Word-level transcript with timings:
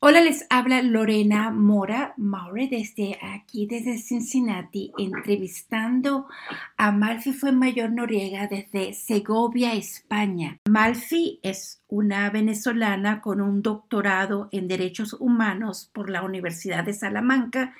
Hola, 0.00 0.20
les 0.20 0.46
habla 0.48 0.80
Lorena 0.80 1.50
Mora 1.50 2.14
Maure 2.16 2.68
desde 2.68 3.18
aquí, 3.20 3.66
desde 3.66 3.98
Cincinnati, 3.98 4.92
entrevistando 4.96 6.28
a 6.76 6.92
Malfi 6.92 7.34
Mayor 7.50 7.90
Noriega 7.90 8.46
desde 8.46 8.94
Segovia, 8.94 9.74
España. 9.74 10.60
Malfi 10.68 11.40
es 11.42 11.82
una 11.88 12.30
venezolana 12.30 13.20
con 13.20 13.40
un 13.40 13.60
doctorado 13.60 14.48
en 14.52 14.68
Derechos 14.68 15.14
Humanos 15.14 15.90
por 15.92 16.10
la 16.10 16.22
Universidad 16.22 16.84
de 16.84 16.94
Salamanca 16.94 17.74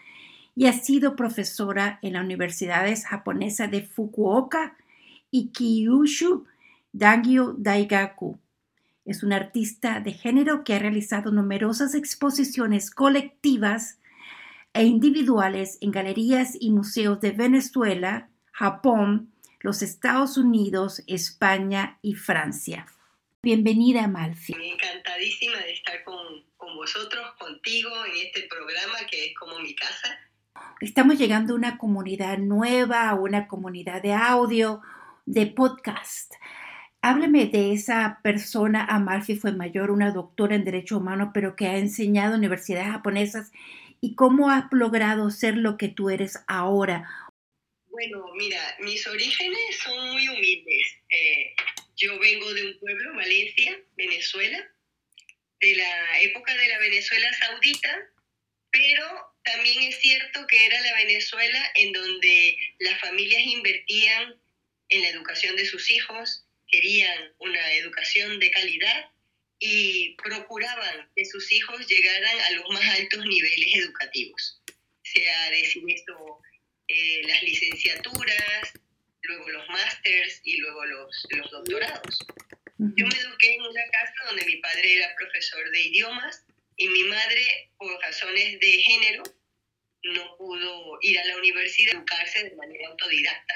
y 0.56 0.66
ha 0.66 0.72
sido 0.72 1.14
profesora 1.14 2.00
en 2.02 2.14
las 2.14 2.24
universidades 2.24 3.06
japonesas 3.06 3.70
de 3.70 3.82
Fukuoka 3.82 4.76
y 5.30 5.50
Kyushu 5.50 6.46
Dangyo 6.92 7.54
Daigaku 7.56 8.40
es 9.08 9.22
un 9.22 9.32
artista 9.32 10.00
de 10.00 10.12
género 10.12 10.64
que 10.64 10.74
ha 10.74 10.78
realizado 10.78 11.32
numerosas 11.32 11.94
exposiciones 11.94 12.90
colectivas 12.90 13.98
e 14.74 14.84
individuales 14.84 15.78
en 15.80 15.92
galerías 15.92 16.54
y 16.60 16.70
museos 16.70 17.18
de 17.20 17.30
Venezuela, 17.30 18.28
Japón, 18.52 19.32
los 19.60 19.80
Estados 19.80 20.36
Unidos, 20.36 21.02
España 21.06 21.98
y 22.02 22.16
Francia. 22.16 22.84
Bienvenida, 23.42 24.06
Malfi. 24.08 24.52
Encantadísima 24.52 25.56
de 25.56 25.72
estar 25.72 26.04
con, 26.04 26.44
con 26.58 26.76
vosotros, 26.76 27.24
contigo, 27.38 27.88
en 28.04 28.26
este 28.26 28.46
programa 28.46 28.98
que 29.10 29.24
es 29.24 29.34
como 29.38 29.58
mi 29.60 29.74
casa. 29.74 30.18
Estamos 30.82 31.18
llegando 31.18 31.54
a 31.54 31.56
una 31.56 31.78
comunidad 31.78 32.36
nueva, 32.36 33.08
a 33.08 33.14
una 33.14 33.48
comunidad 33.48 34.02
de 34.02 34.12
audio, 34.12 34.82
de 35.24 35.46
podcast. 35.46 36.34
Hábleme 37.08 37.46
de 37.46 37.72
esa 37.72 38.20
persona, 38.22 38.84
Amalfi 38.84 39.34
fue 39.34 39.52
mayor, 39.52 39.90
una 39.90 40.10
doctora 40.10 40.54
en 40.54 40.66
Derecho 40.66 40.98
Humano, 40.98 41.30
pero 41.32 41.56
que 41.56 41.66
ha 41.66 41.78
enseñado 41.78 42.34
en 42.34 42.40
universidades 42.40 42.92
japonesas 42.92 43.50
y 44.02 44.14
cómo 44.14 44.50
has 44.50 44.64
logrado 44.72 45.30
ser 45.30 45.56
lo 45.56 45.78
que 45.78 45.88
tú 45.88 46.10
eres 46.10 46.38
ahora. 46.48 47.08
Bueno, 47.86 48.26
mira, 48.36 48.60
mis 48.80 49.06
orígenes 49.06 49.78
son 49.82 50.12
muy 50.12 50.28
humildes. 50.28 50.98
Eh, 51.08 51.54
yo 51.96 52.18
vengo 52.18 52.52
de 52.52 52.66
un 52.66 52.78
pueblo, 52.78 53.14
Valencia, 53.14 53.80
Venezuela, 53.96 54.58
de 55.62 55.76
la 55.76 56.20
época 56.20 56.54
de 56.54 56.68
la 56.68 56.78
Venezuela 56.78 57.32
saudita, 57.32 58.00
pero 58.70 59.34
también 59.44 59.82
es 59.84 59.98
cierto 59.98 60.46
que 60.46 60.66
era 60.66 60.78
la 60.82 60.96
Venezuela 60.96 61.72
en 61.76 61.90
donde 61.94 62.58
las 62.80 63.00
familias 63.00 63.44
invertían 63.46 64.34
en 64.90 65.00
la 65.00 65.08
educación 65.08 65.56
de 65.56 65.64
sus 65.64 65.90
hijos, 65.90 66.44
querían 66.68 67.32
una 67.38 67.72
educación 67.74 68.38
de 68.38 68.50
calidad 68.50 69.10
y 69.58 70.14
procuraban 70.22 71.10
que 71.16 71.24
sus 71.24 71.50
hijos 71.52 71.86
llegaran 71.86 72.40
a 72.40 72.50
los 72.52 72.70
más 72.70 72.98
altos 72.98 73.24
niveles 73.26 73.74
educativos, 73.74 74.62
sea 75.02 75.50
decir 75.50 75.82
esto, 75.88 76.40
eh, 76.86 77.22
las 77.26 77.42
licenciaturas, 77.42 78.72
luego 79.22 79.48
los 79.50 79.68
másters 79.68 80.40
y 80.44 80.58
luego 80.58 80.84
los, 80.86 81.26
los 81.30 81.50
doctorados. 81.50 82.18
Yo 82.78 83.06
me 83.06 83.18
eduqué 83.18 83.54
en 83.54 83.62
una 83.62 83.82
casa 83.90 84.14
donde 84.26 84.44
mi 84.44 84.56
padre 84.58 84.94
era 84.94 85.12
profesor 85.16 85.68
de 85.70 85.80
idiomas 85.80 86.44
y 86.76 86.88
mi 86.88 87.02
madre, 87.04 87.72
por 87.76 88.00
razones 88.00 88.60
de 88.60 88.70
género, 88.82 89.24
no 90.04 90.36
pudo 90.36 90.98
ir 91.02 91.18
a 91.18 91.24
la 91.24 91.36
universidad 91.38 91.94
a 91.94 91.98
educarse 91.98 92.44
de 92.44 92.54
manera 92.54 92.88
autodidacta. 92.88 93.54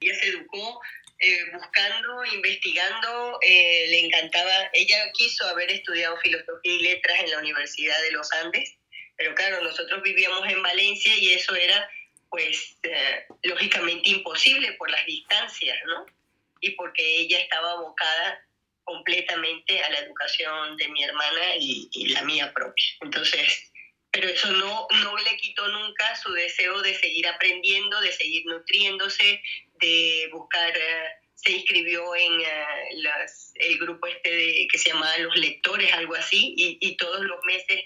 Ella 0.00 0.14
se 0.14 0.28
educó 0.28 0.80
eh, 1.20 1.50
buscando, 1.52 2.24
investigando, 2.24 3.38
eh, 3.42 3.86
le 3.88 4.06
encantaba, 4.06 4.70
ella 4.72 5.12
quiso 5.12 5.46
haber 5.48 5.70
estudiado 5.70 6.16
filosofía 6.18 6.72
y 6.72 6.82
letras 6.82 7.20
en 7.20 7.30
la 7.30 7.38
Universidad 7.38 8.00
de 8.02 8.12
los 8.12 8.32
Andes, 8.32 8.76
pero 9.16 9.34
claro, 9.34 9.62
nosotros 9.62 10.02
vivíamos 10.02 10.48
en 10.48 10.62
Valencia 10.62 11.14
y 11.14 11.32
eso 11.32 11.54
era 11.54 11.90
pues 12.30 12.78
eh, 12.84 13.26
lógicamente 13.42 14.08
imposible 14.08 14.72
por 14.74 14.90
las 14.90 15.04
distancias, 15.04 15.76
¿no? 15.86 16.06
Y 16.60 16.70
porque 16.70 17.18
ella 17.18 17.38
estaba 17.38 17.72
abocada 17.72 18.46
completamente 18.84 19.82
a 19.82 19.90
la 19.90 19.98
educación 19.98 20.76
de 20.76 20.88
mi 20.88 21.04
hermana 21.04 21.56
y, 21.58 21.88
y 21.92 22.08
la 22.08 22.22
mía 22.22 22.52
propia. 22.54 22.84
Entonces, 23.02 23.69
pero 24.12 24.28
eso 24.28 24.50
no, 24.52 24.88
no 25.02 25.16
le 25.18 25.36
quitó 25.36 25.66
nunca 25.68 26.16
su 26.16 26.32
deseo 26.32 26.82
de 26.82 26.94
seguir 26.98 27.28
aprendiendo, 27.28 28.00
de 28.00 28.12
seguir 28.12 28.44
nutriéndose, 28.46 29.42
de 29.80 30.28
buscar, 30.32 30.76
eh, 30.76 31.06
se 31.34 31.52
inscribió 31.52 32.14
en 32.16 32.40
eh, 32.40 33.26
el 33.54 33.78
grupo 33.78 34.06
este 34.06 34.66
que 34.70 34.78
se 34.78 34.90
llamaba 34.90 35.16
Los 35.18 35.36
Lectores, 35.36 35.92
algo 35.92 36.14
así, 36.16 36.54
y, 36.56 36.96
todos 36.96 37.20
los 37.24 37.42
meses 37.44 37.80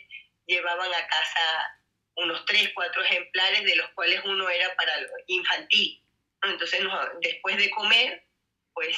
llevaban 0.47 0.93
a 0.93 1.07
casa 1.07 1.81
unos 2.17 2.45
tres, 2.47 2.71
cuatro 2.75 3.03
ejemplares, 3.05 3.65
de 3.65 3.77
los 3.77 3.91
cuales 3.91 4.21
uno 4.25 4.49
era 4.49 4.75
para 4.77 4.93
infantil. 5.27 6.03
Entonces, 6.43 6.81
después 7.21 7.57
de 7.57 7.71
comer, 7.71 8.25
pues 8.73 8.97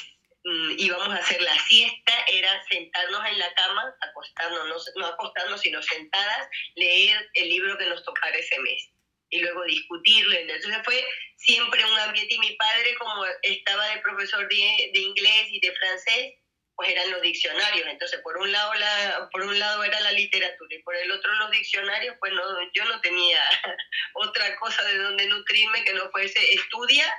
íbamos 0.78 1.08
a 1.08 1.16
hacer 1.16 1.42
la 1.42 1.58
siesta, 1.66 2.12
era 2.28 2.64
sentarnos 2.68 3.26
en 3.26 3.38
la 3.38 3.52
cama, 3.54 3.94
acostarnos, 4.00 4.68
no, 4.68 5.00
no 5.00 5.06
acostarnos, 5.06 5.60
sino 5.60 5.82
sentadas, 5.82 6.48
leer 6.76 7.28
el 7.34 7.48
libro 7.48 7.76
que 7.76 7.86
nos 7.86 8.04
tocara 8.04 8.36
ese 8.36 8.58
mes 8.60 8.90
y 9.30 9.40
luego 9.40 9.64
discutirlo. 9.64 10.36
Entonces 10.36 10.78
fue 10.84 11.04
siempre 11.36 11.84
un 11.84 11.98
ambiente 11.98 12.34
y 12.34 12.38
mi 12.38 12.52
padre 12.52 12.94
como 12.96 13.24
estaba 13.42 13.88
de 13.88 14.00
profesor 14.00 14.48
de, 14.48 14.90
de, 14.92 15.00
inglés 15.00 15.48
y 15.50 15.60
de 15.60 15.72
francés, 15.72 16.34
pues 16.76 16.90
eran 16.90 17.10
los 17.10 17.22
diccionarios. 17.22 17.86
Entonces 17.88 18.20
por 18.20 18.36
un 18.36 18.52
lado 18.52 18.72
la, 18.74 19.28
por 19.32 19.42
un 19.42 19.58
lado 19.58 19.82
era 19.82 19.98
la 20.00 20.12
literatura 20.12 20.76
y 20.76 20.82
por 20.82 20.94
el 20.94 21.10
otro 21.10 21.34
los 21.34 21.50
diccionarios, 21.50 22.16
pues 22.20 22.32
no, 22.32 22.42
yo 22.72 22.84
no 22.84 23.00
tenía 23.00 23.42
otra 24.14 24.56
cosa 24.58 24.84
de 24.84 24.98
donde 24.98 25.26
nutrirme 25.26 25.84
que 25.84 25.94
no 25.94 26.10
fuese 26.10 26.54
estudia 26.54 27.12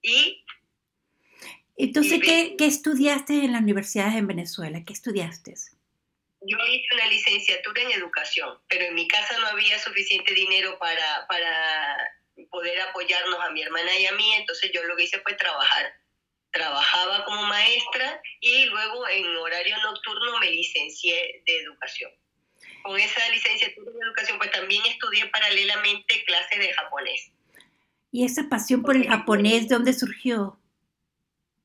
y... 0.00 0.44
Entonces, 1.76 2.20
¿qué, 2.22 2.54
¿qué 2.56 2.66
estudiaste 2.66 3.44
en 3.44 3.52
las 3.52 3.62
universidades 3.62 4.14
en 4.14 4.26
Venezuela? 4.26 4.82
¿Qué 4.84 4.92
estudiaste? 4.92 5.54
yo 6.44 6.56
hice 6.66 6.86
una 6.94 7.06
licenciatura 7.06 7.82
en 7.82 7.92
educación, 7.92 8.58
pero 8.68 8.86
en 8.86 8.94
mi 8.94 9.06
casa 9.06 9.38
no 9.38 9.46
había 9.46 9.78
suficiente 9.78 10.34
dinero 10.34 10.78
para, 10.78 11.26
para 11.28 12.12
poder 12.50 12.80
apoyarnos 12.80 13.38
a 13.40 13.50
mi 13.50 13.62
hermana 13.62 13.96
y 13.98 14.06
a 14.06 14.12
mí, 14.12 14.32
entonces 14.34 14.70
yo 14.74 14.82
lo 14.84 14.96
que 14.96 15.04
hice 15.04 15.20
fue 15.20 15.34
trabajar. 15.34 15.94
Trabajaba 16.50 17.24
como 17.24 17.42
maestra 17.44 18.20
y 18.40 18.66
luego 18.66 19.08
en 19.08 19.24
horario 19.36 19.76
nocturno 19.82 20.38
me 20.38 20.50
licencié 20.50 21.42
de 21.46 21.60
educación. 21.60 22.10
Con 22.82 22.98
esa 22.98 23.28
licenciatura 23.30 23.90
en 23.90 24.02
educación 24.02 24.38
pues 24.38 24.50
también 24.50 24.84
estudié 24.86 25.26
paralelamente 25.26 26.24
clases 26.24 26.58
de 26.58 26.72
japonés. 26.72 27.30
¿Y 28.10 28.24
esa 28.24 28.48
pasión 28.50 28.82
por 28.82 28.96
el 28.96 29.08
japonés 29.08 29.68
de 29.68 29.76
dónde 29.76 29.94
surgió? 29.94 30.58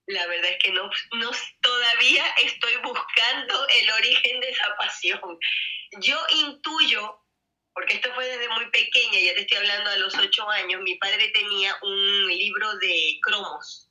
La 0.08 0.26
verdad 0.28 0.52
es 0.52 0.58
que 0.64 0.72
no, 0.72 0.90
no 1.14 1.32
todavía 1.62 2.26
estoy 2.44 2.76
buscando 2.78 3.68
el 3.68 3.92
origen 3.92 4.40
de 4.40 4.50
esa 4.50 4.76
pasión. 4.78 5.40
Yo 6.00 6.18
intuyo, 6.46 7.20
porque 7.74 7.96
esto 7.96 8.14
fue 8.16 8.26
desde 8.26 8.50
muy 8.50 8.70
pequeña, 8.72 9.20
ya 9.20 9.36
te 9.36 9.42
estoy 9.42 9.58
hablando 9.58 9.90
a 9.90 9.98
los 9.98 10.18
ocho 10.18 10.50
años, 10.50 10.82
mi 10.82 10.96
padre 10.96 11.30
tenía 11.30 11.76
un 11.82 12.28
libro 12.28 12.74
de 12.78 13.20
cromos. 13.22 13.90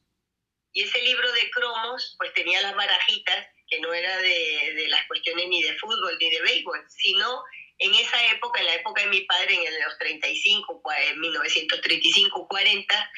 Y 0.73 0.83
ese 0.83 1.01
libro 1.03 1.31
de 1.33 1.51
cromos, 1.51 2.17
pues 2.19 2.33
tenía 2.35 2.61
las 2.63 2.75
barajitas, 2.75 3.47
que 3.69 3.81
no 3.81 3.93
era 3.93 4.17
de, 4.19 4.75
de 4.77 4.89
las 4.89 5.07
cuestiones 5.09 5.49
ni 5.49 5.63
de 5.63 5.77
fútbol 5.77 6.17
ni 6.21 6.31
de 6.31 6.41
béisbol, 6.41 6.85
sino 6.89 7.43
en 7.79 7.95
esa 7.95 8.25
época, 8.33 8.61
en 8.61 8.67
la 8.67 8.75
época 8.75 9.03
de 9.03 9.09
mi 9.09 9.21
padre, 9.23 9.55
en 9.55 9.85
los 9.85 9.99
35, 9.99 10.83
en 10.99 11.21
1935, 11.21 12.49
40, 12.49 13.11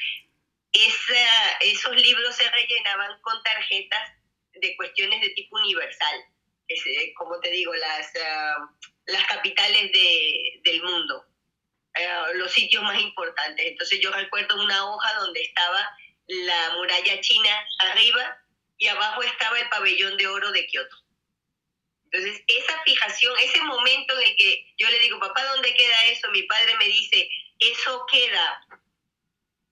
esa, 0.73 1.51
esos 1.61 1.95
libros 1.95 2.35
se 2.35 2.49
rellenaban 2.49 3.19
con 3.21 3.41
tarjetas 3.43 4.11
de 4.53 4.75
cuestiones 4.75 5.21
de 5.21 5.29
tipo 5.29 5.57
universal, 5.57 6.25
eh, 6.67 7.13
como 7.15 7.39
te 7.39 7.49
digo, 7.49 7.73
las, 7.73 8.11
ah, 8.23 8.69
las 9.05 9.25
capitales 9.25 9.91
de, 9.91 10.61
del 10.63 10.83
mundo, 10.83 11.25
eh, 11.95 12.07
los 12.35 12.51
sitios 12.51 12.83
más 12.83 12.99
importantes. 12.99 13.65
Entonces 13.65 13.99
yo 13.99 14.11
recuerdo 14.11 14.61
una 14.61 14.85
hoja 14.85 15.13
donde 15.19 15.41
estaba 15.41 15.89
la 16.27 16.71
muralla 16.75 17.19
china 17.21 17.49
arriba 17.79 18.37
y 18.77 18.87
abajo 18.87 19.23
estaba 19.23 19.59
el 19.59 19.69
pabellón 19.69 20.15
de 20.17 20.27
oro 20.27 20.51
de 20.51 20.65
Kioto. 20.67 20.95
Entonces, 22.11 22.41
esa 22.47 22.81
fijación, 22.83 23.33
ese 23.39 23.61
momento 23.61 24.19
en 24.19 24.27
el 24.27 24.35
que 24.35 24.73
yo 24.77 24.89
le 24.89 24.99
digo, 24.99 25.19
papá, 25.19 25.43
¿dónde 25.53 25.73
queda 25.75 26.05
eso? 26.05 26.29
Mi 26.31 26.43
padre 26.43 26.75
me 26.77 26.85
dice, 26.85 27.29
eso 27.59 28.05
queda 28.11 28.67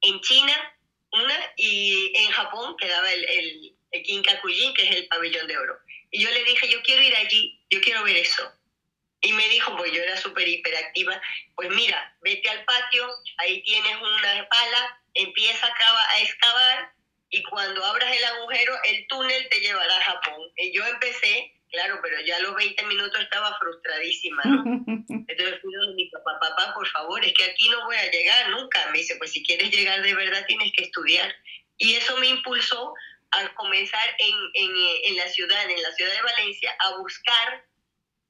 en 0.01 0.19
China, 0.21 0.76
Japón 2.47 2.75
quedaba 2.77 3.11
el, 3.11 3.23
el, 3.23 3.75
el 3.91 4.03
Kinkakujin, 4.03 4.73
que 4.73 4.83
es 4.83 4.95
el 4.95 5.07
pabellón 5.07 5.47
de 5.47 5.57
oro. 5.57 5.77
Y 6.11 6.23
yo 6.23 6.31
le 6.31 6.43
dije, 6.43 6.69
yo 6.69 6.81
quiero 6.83 7.01
ir 7.01 7.15
allí, 7.15 7.61
yo 7.69 7.81
quiero 7.81 8.03
ver 8.03 8.17
eso. 8.17 8.51
Y 9.21 9.33
me 9.33 9.47
dijo, 9.49 9.75
pues 9.75 9.91
yo 9.91 10.01
era 10.01 10.15
súper 10.17 10.47
hiperactiva, 10.47 11.19
pues 11.55 11.69
mira, 11.69 12.15
vete 12.21 12.49
al 12.49 12.63
patio, 12.65 13.09
ahí 13.37 13.63
tienes 13.63 13.95
una 13.97 14.47
pala, 14.47 15.01
empieza 15.15 15.67
a, 15.67 16.15
a 16.15 16.21
excavar 16.21 16.91
y 17.29 17.43
cuando 17.43 17.83
abras 17.83 18.15
el 18.15 18.23
agujero, 18.23 18.73
el 18.85 19.07
túnel 19.07 19.49
te 19.49 19.59
llevará 19.59 19.97
a 19.97 20.03
Japón. 20.03 20.41
Y 20.55 20.71
yo 20.71 20.85
empecé 20.85 21.51
Claro, 21.71 21.99
pero 22.01 22.19
ya 22.21 22.37
a 22.37 22.39
los 22.39 22.55
20 22.55 22.85
minutos 22.85 23.21
estaba 23.21 23.57
frustradísima, 23.59 24.41
¿no? 24.45 24.63
Entonces 25.09 25.61
fui 25.61 25.73
donde 25.73 25.95
mi 25.95 26.09
papá, 26.09 26.39
papá, 26.39 26.73
por 26.73 26.87
favor, 26.87 27.23
es 27.25 27.33
que 27.33 27.43
aquí 27.43 27.67
no 27.69 27.83
voy 27.85 27.95
a 27.97 28.09
llegar 28.09 28.49
nunca. 28.51 28.89
Me 28.91 28.99
dice, 28.99 29.15
pues 29.17 29.31
si 29.31 29.43
quieres 29.43 29.69
llegar 29.71 30.01
de 30.01 30.13
verdad 30.13 30.45
tienes 30.47 30.71
que 30.75 30.85
estudiar. 30.85 31.35
Y 31.77 31.95
eso 31.95 32.17
me 32.17 32.27
impulsó 32.27 32.93
a 33.31 33.53
comenzar 33.55 34.15
en, 34.19 34.35
en, 34.53 34.71
en 35.03 35.15
la 35.17 35.27
ciudad, 35.29 35.69
en 35.69 35.81
la 35.81 35.91
ciudad 35.91 36.13
de 36.13 36.21
Valencia, 36.21 36.75
a 36.79 36.97
buscar 36.97 37.65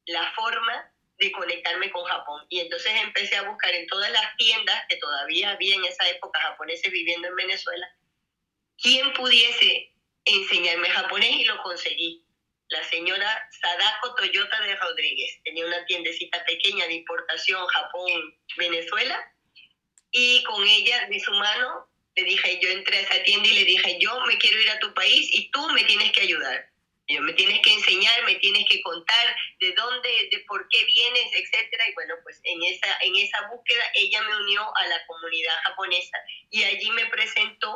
la 0.08 0.32
forma 0.34 0.92
de 1.18 1.32
conectarme 1.32 1.90
con 1.92 2.04
Japón. 2.06 2.46
Y 2.50 2.60
entonces 2.60 2.92
empecé 3.02 3.36
a 3.38 3.50
buscar 3.50 3.74
en 3.74 3.88
todas 3.88 4.12
las 4.12 4.36
tiendas 4.38 4.84
que 4.90 4.98
todavía 4.98 5.52
había 5.52 5.76
en 5.76 5.86
esa 5.86 6.08
época 6.10 6.40
japoneses 6.42 6.92
viviendo 6.92 7.28
en 7.28 7.36
Venezuela, 7.36 7.88
quién 8.82 9.14
pudiese 9.14 9.92
enseñarme 10.26 10.90
japonés 10.90 11.32
y 11.32 11.46
lo 11.46 11.62
conseguí. 11.64 12.24
La 12.70 12.84
señora 12.84 13.50
Sadako 13.62 14.16
Toyota 14.16 14.62
de 14.62 14.76
Rodríguez 14.76 15.40
tenía 15.44 15.66
una 15.66 15.86
tiendecita 15.86 16.44
pequeña 16.44 16.86
de 16.86 16.96
importación 16.96 17.66
Japón-Venezuela 17.66 19.34
y 20.12 20.44
con 20.44 20.68
ella 20.68 21.08
de 21.08 21.20
su 21.20 21.32
mano 21.32 21.88
le 22.18 22.24
dije, 22.24 22.60
yo 22.60 22.70
entré 22.70 22.98
a 22.98 23.02
esa 23.02 23.24
tienda 23.24 23.48
y 23.48 23.54
le 23.54 23.64
dije, 23.64 23.98
yo 24.00 24.20
me 24.26 24.38
quiero 24.40 24.60
ir 24.60 24.70
a 24.72 24.80
tu 24.80 24.92
país 24.96 25.30
y 25.32 25.52
tú 25.52 25.70
me 25.70 25.84
tienes 25.84 26.12
que 26.12 26.22
ayudar. 26.22 26.68
Yo, 27.08 27.22
me 27.22 27.32
tienes 27.34 27.62
que 27.62 27.72
enseñar, 27.72 28.24
me 28.26 28.36
tienes 28.36 28.68
que 28.68 28.82
contar 28.82 29.36
de 29.60 29.72
dónde, 29.74 30.10
de 30.32 30.40
por 30.48 30.68
qué 30.70 30.84
vienes, 30.84 31.32
etcétera. 31.32 31.88
Y 31.88 31.94
bueno, 31.94 32.16
pues 32.24 32.42
en 32.44 32.62
esa, 32.64 32.98
en 33.02 33.16
esa 33.18 33.48
búsqueda 33.50 33.84
ella 33.94 34.24
me 34.24 34.36
unió 34.36 34.62
a 34.76 34.88
la 34.88 35.06
comunidad 35.06 35.56
japonesa 35.64 36.18
y 36.50 36.64
allí 36.64 36.90
me 36.92 37.06
presentó 37.06 37.74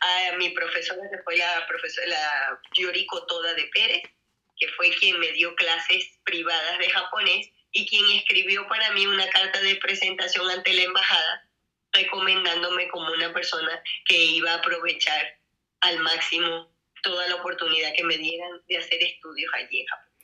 a 0.00 0.32
mi 0.36 0.50
profesora, 0.50 1.08
que 1.10 1.22
fue 1.22 1.36
la 1.36 1.66
profesora 1.68 2.06
la 2.08 2.60
Yoriko 2.74 3.24
Toda 3.26 3.54
de 3.54 3.64
Pérez, 3.72 4.02
que 4.58 4.68
fue 4.70 4.90
quien 4.90 5.20
me 5.20 5.30
dio 5.32 5.54
clases 5.54 6.04
privadas 6.24 6.78
de 6.78 6.90
japonés 6.90 7.48
y 7.70 7.86
quien 7.86 8.04
escribió 8.18 8.66
para 8.66 8.90
mí 8.90 9.06
una 9.06 9.28
carta 9.30 9.60
de 9.60 9.76
presentación 9.76 10.50
ante 10.50 10.74
la 10.74 10.82
embajada 10.82 11.43
recomendándome 11.94 12.88
como 12.88 13.12
una 13.12 13.32
persona 13.32 13.82
que 14.04 14.16
iba 14.16 14.52
a 14.52 14.56
aprovechar 14.56 15.38
al 15.80 15.98
máximo 16.00 16.70
toda 17.02 17.28
la 17.28 17.36
oportunidad 17.36 17.92
que 17.96 18.04
me 18.04 18.16
dieran 18.16 18.50
de 18.68 18.78
hacer 18.78 19.02
estudios 19.02 19.50
allí 19.54 19.80
en 19.80 19.86
Japón. 19.86 20.14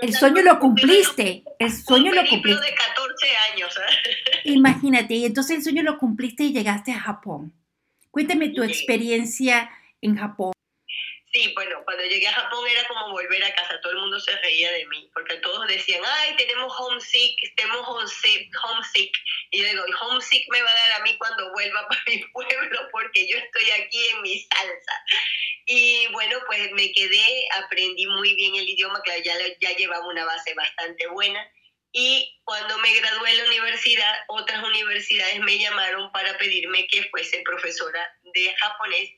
El 0.00 0.14
sueño 0.14 0.42
lo 0.42 0.58
cumpliste, 0.58 1.44
el 1.58 1.70
sueño 1.70 2.12
lo 2.12 2.26
cumpliste. 2.26 2.64
de 2.64 2.74
14 2.74 3.36
años. 3.52 3.76
¿eh? 3.76 4.40
Imagínate, 4.44 5.14
y 5.14 5.26
entonces 5.26 5.58
el 5.58 5.62
sueño 5.62 5.82
lo 5.82 5.98
cumpliste 5.98 6.44
y 6.44 6.52
llegaste 6.52 6.92
a 6.92 7.00
Japón. 7.00 7.52
Cuéntame 8.10 8.48
tu 8.48 8.62
experiencia 8.62 9.70
en 10.00 10.16
Japón. 10.16 10.52
Sí, 11.30 11.52
bueno, 11.54 11.82
cuando 11.84 12.02
llegué 12.04 12.26
a 12.28 12.32
Japón 12.32 12.66
era 12.66 12.88
como 12.88 13.10
volver 13.10 13.44
a 13.44 13.54
casa, 13.54 13.78
todo 13.82 13.92
el 13.92 13.98
mundo 13.98 14.18
se 14.18 14.34
reía 14.38 14.72
de 14.72 14.86
mí, 14.86 15.10
porque 15.12 15.36
todos 15.36 15.66
decían, 15.66 16.00
ay, 16.02 16.34
tenemos 16.36 16.72
homesick, 16.80 17.36
tenemos 17.54 17.86
homesick, 17.86 18.50
homesick. 18.64 19.12
Y 19.50 19.62
yo 19.62 19.68
digo, 19.68 19.84
homesick 20.00 20.44
me 20.50 20.62
va 20.62 20.70
a 20.70 20.74
dar 20.74 21.00
a 21.00 21.04
mí 21.04 21.16
cuando 21.18 21.52
vuelva 21.52 21.86
para 21.88 22.02
mi 22.06 22.18
pueblo, 22.18 22.88
porque 22.90 23.28
yo 23.28 23.38
estoy 23.38 23.70
aquí 23.70 24.06
en 24.08 24.22
mi 24.22 24.40
salsa. 24.40 25.04
Y 25.66 26.06
bueno, 26.12 26.38
pues 26.46 26.70
me 26.72 26.92
quedé, 26.92 27.48
aprendí 27.64 28.06
muy 28.06 28.34
bien 28.34 28.54
el 28.54 28.68
idioma, 28.68 29.00
claro, 29.02 29.20
ya, 29.22 29.34
ya 29.60 29.76
llevaba 29.76 30.06
una 30.06 30.24
base 30.24 30.54
bastante 30.54 31.06
buena. 31.08 31.50
Y 31.92 32.40
cuando 32.44 32.76
me 32.78 32.94
gradué 32.94 33.30
en 33.30 33.38
la 33.38 33.44
universidad, 33.46 34.14
otras 34.28 34.62
universidades 34.62 35.40
me 35.40 35.58
llamaron 35.58 36.12
para 36.12 36.36
pedirme 36.36 36.86
que 36.88 37.04
fuese 37.04 37.40
profesora 37.42 38.06
de 38.34 38.54
japonés, 38.56 39.10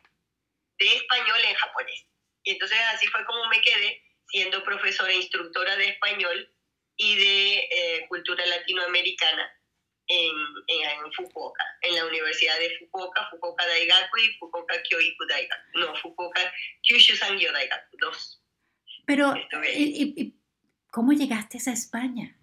de 0.78 0.96
español 0.96 1.40
en 1.44 1.54
japonés. 1.54 2.06
Y 2.44 2.52
entonces 2.52 2.78
así 2.94 3.06
fue 3.08 3.24
como 3.24 3.46
me 3.48 3.60
quedé 3.60 4.02
siendo 4.28 4.62
profesora 4.62 5.12
instructora 5.12 5.76
de 5.76 5.88
español 5.88 6.54
y 6.96 7.16
de 7.16 7.58
eh, 7.58 8.06
cultura 8.08 8.44
latinoamericana 8.46 9.57
en, 10.08 10.34
en, 10.66 11.12
Fukuoka, 11.12 11.64
en 11.82 11.94
la 11.94 12.06
Universidad 12.06 12.58
de 12.58 12.76
Fukuoka, 12.78 13.28
Fukuoka 13.31 13.66
Daigaku 13.66 14.19
y 14.19 14.37
Fukuoka 14.38 14.82
Kyoiku 14.82 15.26
Daigaku. 15.26 15.78
No, 15.78 15.94
Fukuoka 15.96 16.40
Kyushu 16.82 17.16
Sangyo 17.16 17.52
Daigaku, 17.52 17.96
dos. 17.99 18.43
Pero, 19.06 19.34
¿y, 19.64 20.34
cómo 20.90 21.12
llegaste 21.12 21.58
a 21.66 21.72
España? 21.72 22.34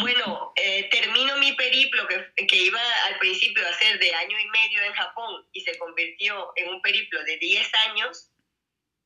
Bueno, 0.00 0.52
eh, 0.56 0.88
termino 0.90 1.36
mi 1.38 1.52
periplo 1.52 2.06
que, 2.08 2.46
que, 2.46 2.56
iba 2.56 2.80
al 3.06 3.18
principio 3.18 3.66
a 3.66 3.72
ser 3.74 3.98
de 3.98 4.14
año 4.14 4.38
y 4.38 4.48
medio 4.48 4.82
en 4.82 4.92
Japón 4.92 5.46
y 5.52 5.60
se 5.60 5.76
convirtió 5.78 6.52
en 6.56 6.70
un 6.70 6.80
periplo 6.80 7.22
de 7.24 7.36
10 7.36 7.74
años 7.88 8.30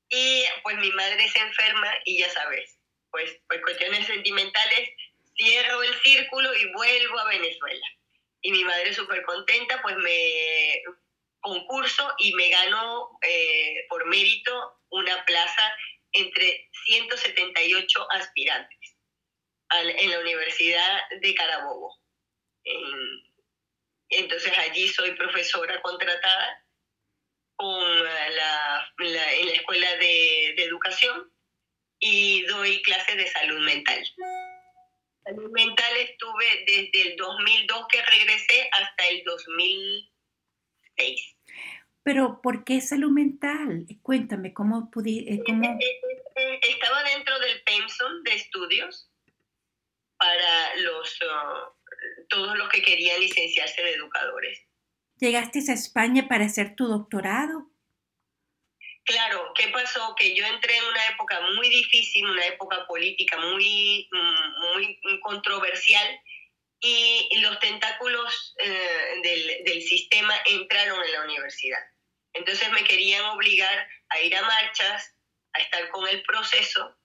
y 0.09 0.45
pues 0.62 0.77
mi 0.79 0.93
madre 0.93 1.29
se 1.29 1.41
enferma 1.41 1.91
y 2.05 2.19
ya 2.19 2.31
sabes, 2.31 2.79
pues 3.11 3.41
por 3.49 3.61
cuestiones 3.62 4.06
sentimentales 4.06 4.91
cierro 5.37 5.83
el 5.83 5.95
círculo 6.01 6.55
y 6.55 6.73
vuelvo 6.73 7.19
a 7.19 7.29
Venezuela. 7.29 7.87
Y 8.43 8.53
mi 8.53 8.65
madre 8.65 8.93
súper 8.93 9.23
contenta, 9.23 9.81
pues 9.83 9.97
me 9.97 10.83
concurso 11.41 12.15
y 12.19 12.33
me 12.35 12.49
ganó 12.49 13.19
eh, 13.23 13.87
por 13.89 14.07
mérito 14.07 14.81
una 14.89 15.25
plaza 15.27 15.77
entre 16.13 16.71
178 16.87 18.07
aspirantes 18.13 18.97
en 19.71 20.11
la 20.11 20.21
Universidad 20.21 21.03
de 21.21 21.35
Carabobo. 21.35 21.99
entonces 24.09 24.57
allí 24.59 24.89
soy 24.89 25.13
profesora 25.13 25.83
contratada 25.83 26.65
con 27.57 28.05
la, 28.05 28.93
en 28.99 29.47
la 29.47 29.53
Escuela 29.53 29.91
de, 29.97 30.55
de, 30.57 30.65
Educación 30.65 31.33
y 31.99 32.43
doy 32.43 32.83
clases 32.83 33.17
de 33.17 33.27
salud 33.27 33.61
mental. 33.61 34.05
Salud 35.25 35.50
mental 35.53 35.97
estuve 35.97 36.65
desde 36.67 37.12
el 37.12 37.17
2002 37.17 37.87
que 37.91 38.03
regresé 38.03 38.69
hasta 38.73 39.09
el 39.09 39.25
2006. 39.25 41.37
Pero, 42.03 42.43
¿por 42.43 42.65
qué 42.65 42.82
salud 42.82 43.11
mental? 43.11 43.87
Cuéntame, 44.03 44.53
¿cómo 44.53 44.91
pudiste...? 44.91 45.43
Cómo... 45.47 45.65
Eh, 45.65 45.79
eh, 45.81 46.23
eh, 46.37 46.61
estaba 46.69 47.03
dentro 47.05 47.38
del 47.38 47.62
pensum 47.62 48.23
de 48.25 48.35
estudios 48.35 49.11
para 50.19 50.76
los, 50.76 51.19
uh, 51.23 51.70
todos 52.29 52.59
los 52.59 52.69
que 52.69 52.82
querían 52.82 53.19
licenciarse 53.20 53.82
de 53.82 53.93
educadores. 53.93 54.61
¿Llegaste 55.19 55.61
a 55.70 55.73
España 55.73 56.29
para 56.29 56.44
hacer 56.44 56.77
tu 56.77 56.87
doctorado? 56.87 57.70
Claro, 59.05 59.53
¿qué 59.55 59.69
pasó? 59.69 60.15
Que 60.15 60.35
yo 60.35 60.47
entré 60.47 60.77
en 60.77 60.85
una 60.85 61.06
época 61.06 61.41
muy 61.55 61.69
difícil, 61.69 62.27
una 62.27 62.47
época 62.47 62.87
política 62.87 63.37
muy, 63.39 64.09
muy 64.62 65.21
controversial 65.21 66.20
y 66.81 67.39
los 67.41 67.58
tentáculos 67.61 68.55
eh, 68.58 69.20
del, 69.23 69.65
del 69.65 69.82
sistema 69.82 70.34
entraron 70.46 71.05
en 71.05 71.13
la 71.13 71.23
universidad. 71.23 71.81
Entonces 72.32 72.70
me 72.73 72.84
querían 72.84 73.25
obligar 73.27 73.89
a 74.11 74.20
ir 74.20 74.34
a 74.37 74.43
marchas, 74.43 75.15
a 75.53 75.61
estar 75.61 75.89
con 75.91 76.08
el 76.08 76.23
proceso 76.23 76.96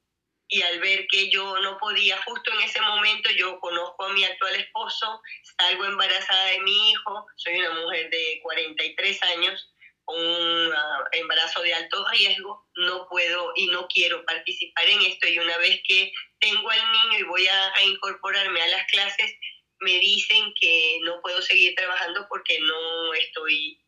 y 0.49 0.61
al 0.63 0.79
ver 0.79 1.05
que 1.07 1.29
yo 1.29 1.59
no 1.59 1.77
podía, 1.77 2.21
justo 2.23 2.51
en 2.51 2.61
ese 2.61 2.81
momento 2.81 3.29
yo 3.37 3.59
conozco 3.59 4.05
a 4.05 4.13
mi 4.13 4.23
actual 4.23 4.55
esposo, 4.55 5.21
salgo 5.59 5.85
embarazada 5.85 6.45
de 6.45 6.59
mi 6.61 6.91
hijo, 6.91 7.25
soy 7.35 7.59
una 7.59 7.71
mujer 7.71 8.09
de 8.09 8.39
43 8.41 9.23
años, 9.35 9.71
un 10.09 10.73
ah, 10.73 11.03
embarazo 11.13 11.61
de 11.61 11.73
alto 11.73 12.05
riesgo, 12.09 12.67
no 12.75 13.07
puedo 13.07 13.53
y 13.55 13.67
no 13.67 13.87
quiero 13.87 14.23
participar 14.25 14.85
en 14.87 15.01
esto 15.01 15.27
y 15.27 15.39
una 15.39 15.57
vez 15.57 15.81
que 15.87 16.11
tengo 16.39 16.69
al 16.69 16.91
niño 16.91 17.19
y 17.19 17.23
voy 17.23 17.47
a 17.47 17.73
reincorporarme 17.75 18.61
a 18.61 18.67
las 18.67 18.85
clases, 18.87 19.33
me 19.79 19.93
dicen 19.99 20.53
que 20.59 20.99
no 21.03 21.21
puedo 21.21 21.41
seguir 21.41 21.75
trabajando 21.75 22.25
porque 22.29 22.59
no 22.59 23.13
estoy 23.13 23.81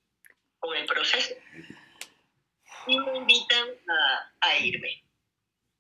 con 0.60 0.76
el 0.76 0.86
proceso. 0.86 1.36
Y 2.88 2.98
me 2.98 3.18
invitan 3.18 3.68
a, 3.90 4.32
a 4.42 4.58
irme. 4.58 5.04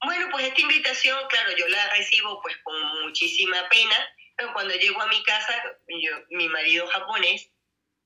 Bueno, 0.04 0.28
pues 0.32 0.46
esta 0.46 0.62
invitación, 0.62 1.18
claro, 1.30 1.56
yo 1.56 1.68
la 1.68 1.90
recibo 1.92 2.42
pues 2.42 2.58
con 2.64 3.04
muchísima 3.04 3.70
pena, 3.70 4.16
pero 4.36 4.54
cuando 4.54 4.74
llego 4.74 5.02
a 5.02 5.08
mi 5.08 5.22
casa, 5.24 5.78
yo, 5.88 6.12
mi 6.30 6.50
marido 6.50 6.88
japonés, 6.88 7.52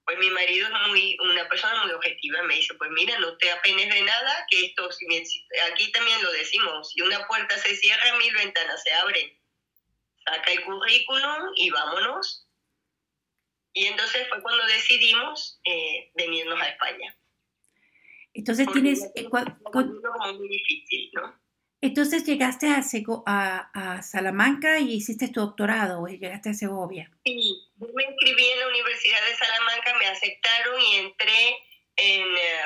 pues 0.05 0.19
mi 0.19 0.29
marido 0.29 0.67
es 0.67 0.87
muy, 0.87 1.17
una 1.19 1.49
persona 1.49 1.83
muy 1.83 1.93
objetiva, 1.93 2.43
me 2.43 2.55
dice, 2.55 2.75
pues 2.75 2.91
mira, 2.91 3.17
no 3.19 3.35
te 3.37 3.51
apenes 3.51 3.91
de 3.91 4.01
nada, 4.03 4.45
que 4.49 4.65
esto, 4.67 4.87
aquí 4.87 5.91
también 5.91 6.23
lo 6.23 6.31
decimos, 6.31 6.91
si 6.91 7.01
una 7.01 7.25
puerta 7.27 7.57
se 7.57 7.75
cierra, 7.75 8.15
mil 8.17 8.33
ventanas 8.35 8.83
se 8.83 8.93
abren. 8.93 9.37
Saca 10.23 10.51
el 10.51 10.63
currículum 10.63 11.51
y 11.55 11.69
vámonos. 11.71 12.47
Y 13.73 13.85
entonces 13.87 14.27
fue 14.29 14.41
cuando 14.41 14.65
decidimos 14.67 15.59
eh, 15.65 16.11
venirnos 16.15 16.59
a 16.61 16.69
España. 16.69 17.17
Entonces 18.33 18.67
tienes... 18.71 19.11
Eh, 19.15 19.25
como 19.25 20.33
muy 20.33 20.47
difícil, 20.47 21.09
¿no? 21.13 21.44
Entonces 21.85 22.25
llegaste 22.25 22.67
a, 22.67 23.69
a, 23.73 24.01
Salamanca 24.01 24.79
y 24.79 24.95
hiciste 24.95 25.27
tu 25.27 25.41
doctorado, 25.41 26.01
o 26.01 26.07
llegaste 26.07 26.49
a 26.49 26.53
Segovia. 26.55 27.11
Sí, 27.23 27.37
yo 27.79 27.87
me 27.93 28.03
inscribí 28.05 28.43
en 28.43 28.59
la 28.59 28.67
Universidad 28.69 29.23
de 29.23 29.35
Salamanca, 29.35 29.95
me 29.99 30.07
aceptaron 30.07 30.81
y 30.81 30.95
entré 30.95 31.49
en, 31.97 32.37
eh, 32.37 32.61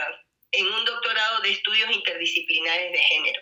en 0.53 0.67
un 0.67 0.85
doctorado 0.85 1.41
de 1.41 1.51
estudios 1.51 1.91
interdisciplinares 1.91 2.93
de 2.93 2.97
género. 2.97 3.41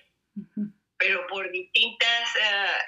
pero 0.97 1.27
por 1.27 1.51
distintas 1.51 2.35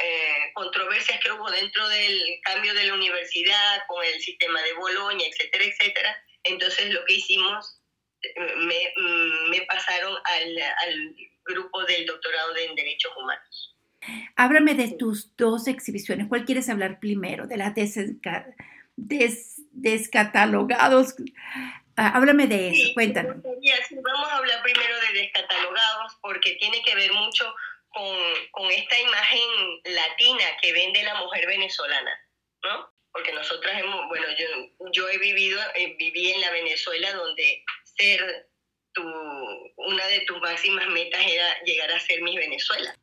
eh, 0.04 0.52
controversias 0.56 1.20
que 1.20 1.32
hubo 1.32 1.48
dentro 1.52 1.88
del 1.90 2.40
cambio 2.42 2.74
de 2.74 2.86
la 2.86 2.96
universidad, 2.96 3.84
con 3.88 4.04
el 4.04 4.20
sistema 4.20 4.64
de 4.64 4.74
Boloña, 4.74 5.28
etcétera, 5.28 5.64
etcétera, 5.64 6.24
entonces 6.44 6.92
lo 6.92 7.06
que 7.06 7.14
hicimos, 7.14 7.84
me, 8.58 8.94
me 9.52 9.62
pasaron 9.68 10.18
al, 10.26 10.58
al 10.58 11.16
grupo 11.80 11.86
del 11.86 12.06
doctorado 12.06 12.56
en 12.58 12.76
Derechos 12.76 13.12
Humanos. 13.18 13.76
Háblame 14.36 14.76
de 14.76 14.96
tus 14.98 15.36
dos 15.36 15.68
exhibiciones. 15.68 16.28
¿Cuál 16.28 16.46
quieres 16.46 16.70
hablar 16.70 17.00
primero? 17.00 17.48
De 17.48 17.58
las 17.58 17.74
descatalogados. 18.96 21.16
Ah, 21.96 22.12
háblame 22.16 22.48
de 22.48 22.70
eso, 22.70 22.94
cuéntanos. 22.94 23.38
vamos 23.44 24.30
a 24.30 24.38
hablar 24.38 24.64
primero 24.64 24.96
de 25.02 25.20
descatalogados 25.20 26.18
porque 26.22 26.56
tiene 26.56 26.82
que 26.84 26.96
ver 26.96 27.12
mucho 27.12 27.54
con, 27.90 28.16
con, 28.52 28.72
esta 28.72 28.98
imagen 29.00 29.42
latina 29.84 30.46
que 30.62 30.72
vende 30.72 31.04
la 31.04 31.16
mujer 31.16 31.46
venezolana, 31.46 32.12
¿no? 32.64 32.90
Porque 33.12 33.34
nosotras 33.34 33.82
hemos, 33.82 34.08
bueno, 34.08 34.28
yo, 34.38 34.46
yo 34.94 35.10
he 35.10 35.18
vivido, 35.18 35.60
eh, 35.76 35.96
viví 35.98 36.32
en 36.32 36.40
la 36.40 36.52
Venezuela 36.52 37.12
donde 37.14 37.66
ser 37.84 38.49
tu, 39.02 39.74
una 39.78 40.08
de 40.08 40.22
tus 40.22 40.40
máximas 40.42 40.88
metas 40.88 41.22
era 41.26 41.62
llegar 41.64 41.92
a 41.92 42.00
ser 42.00 42.22
mi 42.22 42.38
Venezuela. 42.38 42.96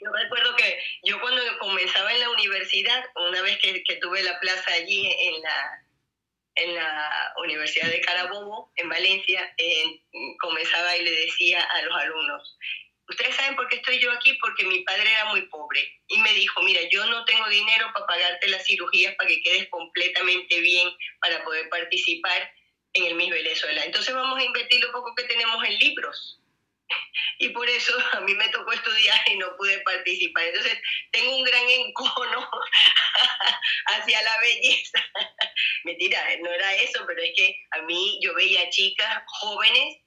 Yo 0.00 0.10
recuerdo 0.12 0.56
que 0.56 0.78
yo 1.04 1.20
cuando 1.20 1.42
comenzaba 1.58 2.12
en 2.12 2.20
la 2.20 2.30
universidad, 2.30 3.04
una 3.16 3.42
vez 3.42 3.58
que, 3.58 3.82
que 3.84 3.96
tuve 3.96 4.22
la 4.22 4.38
plaza 4.40 4.72
allí 4.72 5.06
en 5.06 5.42
la, 5.42 5.86
en 6.54 6.74
la 6.74 7.34
Universidad 7.36 7.88
de 7.88 8.00
Carabobo, 8.00 8.72
en 8.76 8.88
Valencia, 8.88 9.52
eh, 9.58 10.00
comenzaba 10.40 10.96
y 10.96 11.04
le 11.04 11.10
decía 11.10 11.62
a 11.62 11.82
los 11.82 11.94
alumnos, 11.94 12.58
ustedes 13.08 13.34
saben 13.34 13.56
por 13.56 13.68
qué 13.68 13.76
estoy 13.76 13.98
yo 13.98 14.10
aquí, 14.12 14.32
porque 14.40 14.64
mi 14.64 14.80
padre 14.84 15.10
era 15.10 15.26
muy 15.26 15.42
pobre 15.48 16.00
y 16.08 16.18
me 16.18 16.32
dijo, 16.32 16.62
mira, 16.62 16.80
yo 16.90 17.04
no 17.06 17.24
tengo 17.24 17.46
dinero 17.48 17.90
para 17.92 18.06
pagarte 18.06 18.48
las 18.48 18.64
cirugías 18.64 19.14
para 19.16 19.28
que 19.28 19.42
quedes 19.42 19.68
completamente 19.68 20.60
bien 20.60 20.88
para 21.20 21.44
poder 21.44 21.68
participar 21.68 22.50
en 22.94 23.04
el 23.04 23.14
Miss 23.14 23.30
Venezuela. 23.30 23.84
Entonces 23.84 24.14
vamos 24.14 24.38
a 24.38 24.44
invertir 24.44 24.80
lo 24.80 24.92
poco 24.92 25.14
que 25.14 25.24
tenemos 25.24 25.64
en 25.64 25.78
libros 25.78 26.40
y 27.38 27.48
por 27.50 27.68
eso 27.68 27.96
a 28.12 28.20
mí 28.20 28.34
me 28.34 28.48
tocó 28.48 28.72
estudiar 28.72 29.20
y 29.28 29.36
no 29.36 29.56
pude 29.56 29.78
participar. 29.80 30.44
Entonces 30.44 30.78
tengo 31.12 31.36
un 31.36 31.44
gran 31.44 31.68
encono 31.68 32.50
hacia 33.86 34.22
la 34.22 34.40
belleza. 34.40 35.04
Mentira, 35.84 36.24
no 36.40 36.50
era 36.50 36.74
eso, 36.76 37.04
pero 37.06 37.22
es 37.22 37.32
que 37.36 37.56
a 37.72 37.82
mí 37.82 38.18
yo 38.22 38.34
veía 38.34 38.68
chicas 38.70 39.22
jóvenes 39.26 39.98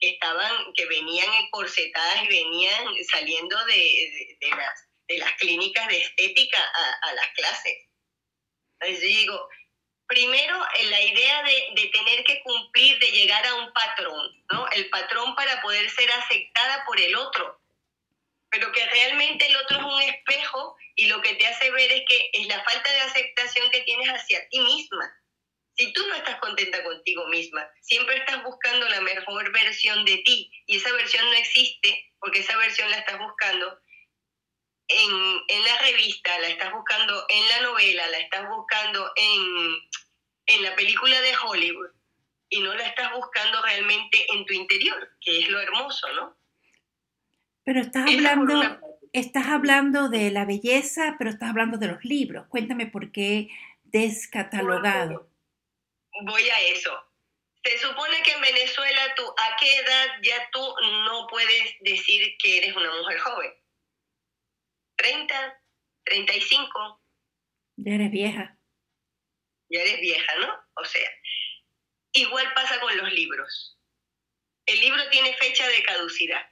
que 0.00 0.10
estaban, 0.10 0.72
que 0.74 0.86
venían 0.86 1.32
encorsetadas 1.34 2.24
y 2.24 2.28
venían 2.28 2.86
saliendo 3.10 3.64
de, 3.66 4.36
de, 4.40 4.50
las, 4.50 4.88
de 5.06 5.18
las 5.18 5.32
clínicas 5.34 5.86
de 5.88 5.98
estética 5.98 6.58
a, 6.60 7.08
a 7.08 7.14
las 7.14 7.28
clases. 7.34 7.88
Entonces 8.80 9.00
yo 9.00 9.18
digo, 9.18 9.48
primero 10.12 10.58
la 10.90 11.00
idea 11.00 11.42
de, 11.42 11.90
tener 11.90 12.22
que 12.24 12.42
cumplir, 12.42 12.98
de 12.98 13.12
llegar 13.12 13.46
a 13.46 13.54
un 13.54 13.72
patrón, 13.72 14.44
¿no? 14.52 14.68
El 14.72 14.90
patrón 14.90 15.34
para 15.34 15.62
poder 15.62 15.88
ser 15.88 16.10
aceptada 16.12 16.84
por 16.84 17.00
el 17.00 17.16
otro. 17.16 17.58
Pero 18.50 18.70
que 18.72 18.84
realmente 18.86 19.46
el 19.46 19.56
otro 19.56 19.78
es 19.78 19.84
un 19.84 20.02
espejo 20.02 20.76
y 20.96 21.06
lo 21.06 21.22
que 21.22 21.34
te 21.34 21.46
hace 21.46 21.70
ver 21.70 21.90
es 21.90 22.02
que 22.06 22.30
es 22.34 22.46
la 22.46 22.62
falta 22.62 22.92
de 22.92 23.00
aceptación 23.00 23.70
que 23.70 23.80
tienes 23.80 24.08
hacia 24.08 24.46
ti 24.50 24.60
misma. 24.60 25.10
Si 25.78 25.90
tú 25.94 26.06
no 26.06 26.14
estás 26.14 26.38
contenta 26.40 26.84
contigo 26.84 27.26
misma, 27.28 27.66
siempre 27.80 28.18
estás 28.18 28.44
buscando 28.44 28.86
la 28.90 29.00
mejor 29.00 29.50
versión 29.52 30.04
de 30.04 30.18
ti 30.18 30.52
y 30.66 30.76
esa 30.76 30.92
versión 30.92 31.24
no 31.24 31.36
existe 31.36 32.12
porque 32.20 32.40
esa 32.40 32.54
versión 32.58 32.90
la 32.90 32.98
estás 32.98 33.18
buscando 33.18 33.80
en, 34.88 35.42
en, 35.48 35.64
la 35.64 35.78
revista, 35.78 36.38
la 36.40 36.48
estás 36.48 36.70
buscando 36.70 37.24
en 37.30 37.48
la 37.48 37.60
novela, 37.62 38.06
la 38.08 38.18
estás 38.18 38.46
buscando 38.46 39.10
en, 39.16 39.88
en 40.54 40.62
la 40.62 40.74
película 40.76 41.20
de 41.20 41.32
Hollywood 41.44 41.90
y 42.48 42.60
no 42.60 42.74
la 42.74 42.86
estás 42.86 43.12
buscando 43.12 43.62
realmente 43.62 44.26
en 44.32 44.44
tu 44.44 44.52
interior, 44.52 45.10
que 45.20 45.40
es 45.40 45.48
lo 45.48 45.60
hermoso, 45.60 46.06
¿no? 46.14 46.36
Pero 47.64 47.80
estás 47.80 48.06
hablando, 48.08 48.80
estás 49.12 49.46
hablando 49.46 50.08
de 50.08 50.30
la 50.30 50.44
belleza, 50.44 51.16
pero 51.18 51.30
estás 51.30 51.50
hablando 51.50 51.78
de 51.78 51.86
los 51.86 52.04
libros. 52.04 52.46
Cuéntame 52.48 52.86
por 52.86 53.10
qué 53.12 53.48
descatalogado. 53.84 55.30
Voy 56.24 56.48
a 56.48 56.60
eso. 56.60 56.92
Se 57.64 57.78
supone 57.78 58.22
que 58.24 58.32
en 58.32 58.40
Venezuela 58.40 59.00
tú, 59.16 59.22
¿a 59.22 59.56
qué 59.58 59.76
edad 59.76 60.06
ya 60.22 60.50
tú 60.52 60.60
no 61.06 61.26
puedes 61.28 61.76
decir 61.80 62.36
que 62.42 62.58
eres 62.58 62.76
una 62.76 62.90
mujer 62.96 63.18
joven? 63.20 63.52
30, 64.96 65.60
35. 66.04 67.00
Ya 67.76 67.94
eres 67.94 68.10
vieja. 68.10 68.58
Ya 69.72 69.80
eres 69.80 70.00
vieja, 70.00 70.34
¿no? 70.38 70.54
O 70.74 70.84
sea, 70.84 71.10
igual 72.12 72.52
pasa 72.54 72.78
con 72.80 72.96
los 72.96 73.12
libros. 73.12 73.78
El 74.66 74.80
libro 74.80 75.08
tiene 75.10 75.34
fecha 75.38 75.66
de 75.66 75.82
caducidad. 75.82 76.46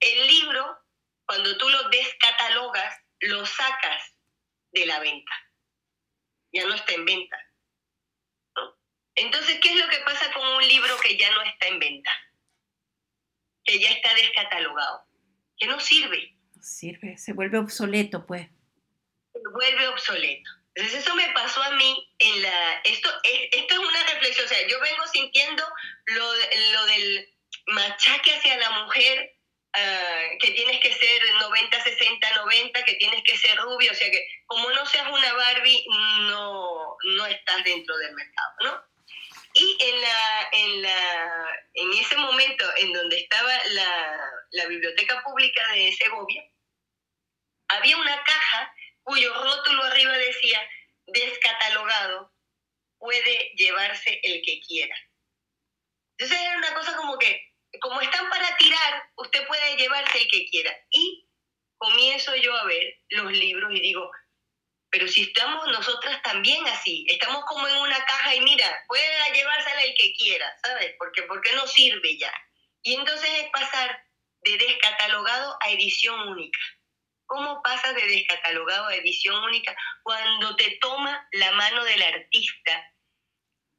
El 0.00 0.26
libro, 0.28 0.78
cuando 1.26 1.58
tú 1.58 1.68
lo 1.68 1.88
descatalogas, 1.90 3.02
lo 3.20 3.44
sacas 3.44 4.14
de 4.70 4.86
la 4.86 5.00
venta. 5.00 5.32
Ya 6.52 6.64
no 6.66 6.74
está 6.74 6.92
en 6.92 7.04
venta. 7.04 7.36
Entonces, 9.16 9.58
¿qué 9.60 9.70
es 9.70 9.76
lo 9.76 9.88
que 9.88 9.98
pasa 9.98 10.32
con 10.32 10.46
un 10.46 10.66
libro 10.66 10.96
que 11.00 11.18
ya 11.18 11.30
no 11.32 11.42
está 11.42 11.66
en 11.66 11.80
venta? 11.80 12.10
Que 13.64 13.80
ya 13.80 13.90
está 13.90 14.14
descatalogado, 14.14 15.04
que 15.58 15.66
no 15.66 15.80
sirve 15.80 16.38
sirve, 16.60 17.16
se 17.18 17.32
vuelve 17.32 17.58
obsoleto, 17.58 18.26
pues. 18.26 18.48
Se 19.32 19.40
vuelve 19.52 19.88
obsoleto. 19.88 20.50
Entonces 20.78 21.04
eso 21.04 21.16
me 21.16 21.28
pasó 21.30 21.60
a 21.60 21.72
mí 21.72 22.08
en 22.20 22.40
la... 22.40 22.74
Esto 22.84 23.10
es, 23.24 23.48
esto 23.50 23.74
es 23.74 23.80
una 23.80 24.02
reflexión, 24.12 24.46
o 24.46 24.48
sea, 24.48 24.64
yo 24.68 24.78
vengo 24.78 25.08
sintiendo 25.08 25.64
lo, 26.06 26.32
lo 26.72 26.86
del 26.86 27.34
machaque 27.66 28.32
hacia 28.32 28.56
la 28.58 28.70
mujer, 28.84 29.36
ah, 29.72 30.22
que 30.38 30.52
tienes 30.52 30.78
que 30.78 30.94
ser 30.94 31.34
90, 31.34 31.82
60, 31.82 32.32
90, 32.32 32.84
que 32.84 32.94
tienes 32.94 33.24
que 33.24 33.36
ser 33.36 33.58
rubio, 33.58 33.90
o 33.90 33.94
sea 33.96 34.08
que 34.08 34.24
como 34.46 34.70
no 34.70 34.86
seas 34.86 35.10
una 35.10 35.32
Barbie, 35.32 35.84
no, 35.88 36.96
no 37.16 37.26
estás 37.26 37.64
dentro 37.64 37.96
del 37.96 38.14
mercado, 38.14 38.52
¿no? 38.60 38.84
Y 39.54 39.78
en, 39.80 40.00
la, 40.00 40.48
en, 40.52 40.82
la, 40.82 41.60
en 41.74 41.92
ese 41.94 42.16
momento 42.18 42.64
en 42.76 42.92
donde 42.92 43.18
estaba 43.18 43.64
la, 43.70 44.20
la 44.52 44.66
biblioteca 44.66 45.24
pública 45.24 45.72
de 45.72 45.92
Segovia, 45.92 46.44
había 47.66 47.96
una 47.96 48.22
caja 48.22 48.72
cuyo 49.08 49.32
rótulo 49.32 49.84
arriba 49.84 50.18
decía 50.18 50.60
descatalogado, 51.06 52.30
puede 52.98 53.54
llevarse 53.56 54.20
el 54.22 54.42
que 54.42 54.60
quiera. 54.60 54.94
Entonces 56.18 56.38
era 56.38 56.58
una 56.58 56.74
cosa 56.74 56.94
como 56.96 57.16
que, 57.16 57.54
como 57.80 58.02
están 58.02 58.28
para 58.28 58.54
tirar, 58.58 59.10
usted 59.16 59.46
puede 59.46 59.76
llevarse 59.76 60.20
el 60.20 60.28
que 60.28 60.44
quiera. 60.50 60.76
Y 60.90 61.26
comienzo 61.78 62.36
yo 62.36 62.54
a 62.54 62.64
ver 62.64 62.98
los 63.08 63.32
libros 63.32 63.72
y 63.74 63.80
digo, 63.80 64.10
pero 64.90 65.08
si 65.08 65.22
estamos 65.22 65.66
nosotras 65.68 66.20
también 66.22 66.66
así, 66.66 67.06
estamos 67.08 67.44
como 67.46 67.66
en 67.66 67.76
una 67.76 68.04
caja 68.04 68.34
y 68.34 68.40
mira, 68.42 68.84
puede 68.88 69.34
llevársela 69.34 69.84
el 69.84 69.94
que 69.94 70.12
quiera, 70.18 70.54
¿sabes? 70.62 70.94
Porque, 70.98 71.22
porque 71.22 71.52
no 71.52 71.66
sirve 71.66 72.18
ya. 72.18 72.32
Y 72.82 72.94
entonces 72.94 73.30
es 73.38 73.50
pasar 73.50 74.04
de 74.42 74.58
descatalogado 74.58 75.56
a 75.62 75.70
edición 75.70 76.28
única. 76.28 76.58
¿Cómo 77.28 77.62
pasas 77.62 77.94
de 77.94 78.06
descatalogado 78.06 78.86
a 78.86 78.94
edición 78.94 79.44
única 79.44 79.76
cuando 80.02 80.56
te 80.56 80.78
toma 80.80 81.28
la 81.32 81.52
mano 81.52 81.84
del 81.84 82.02
artista 82.02 82.94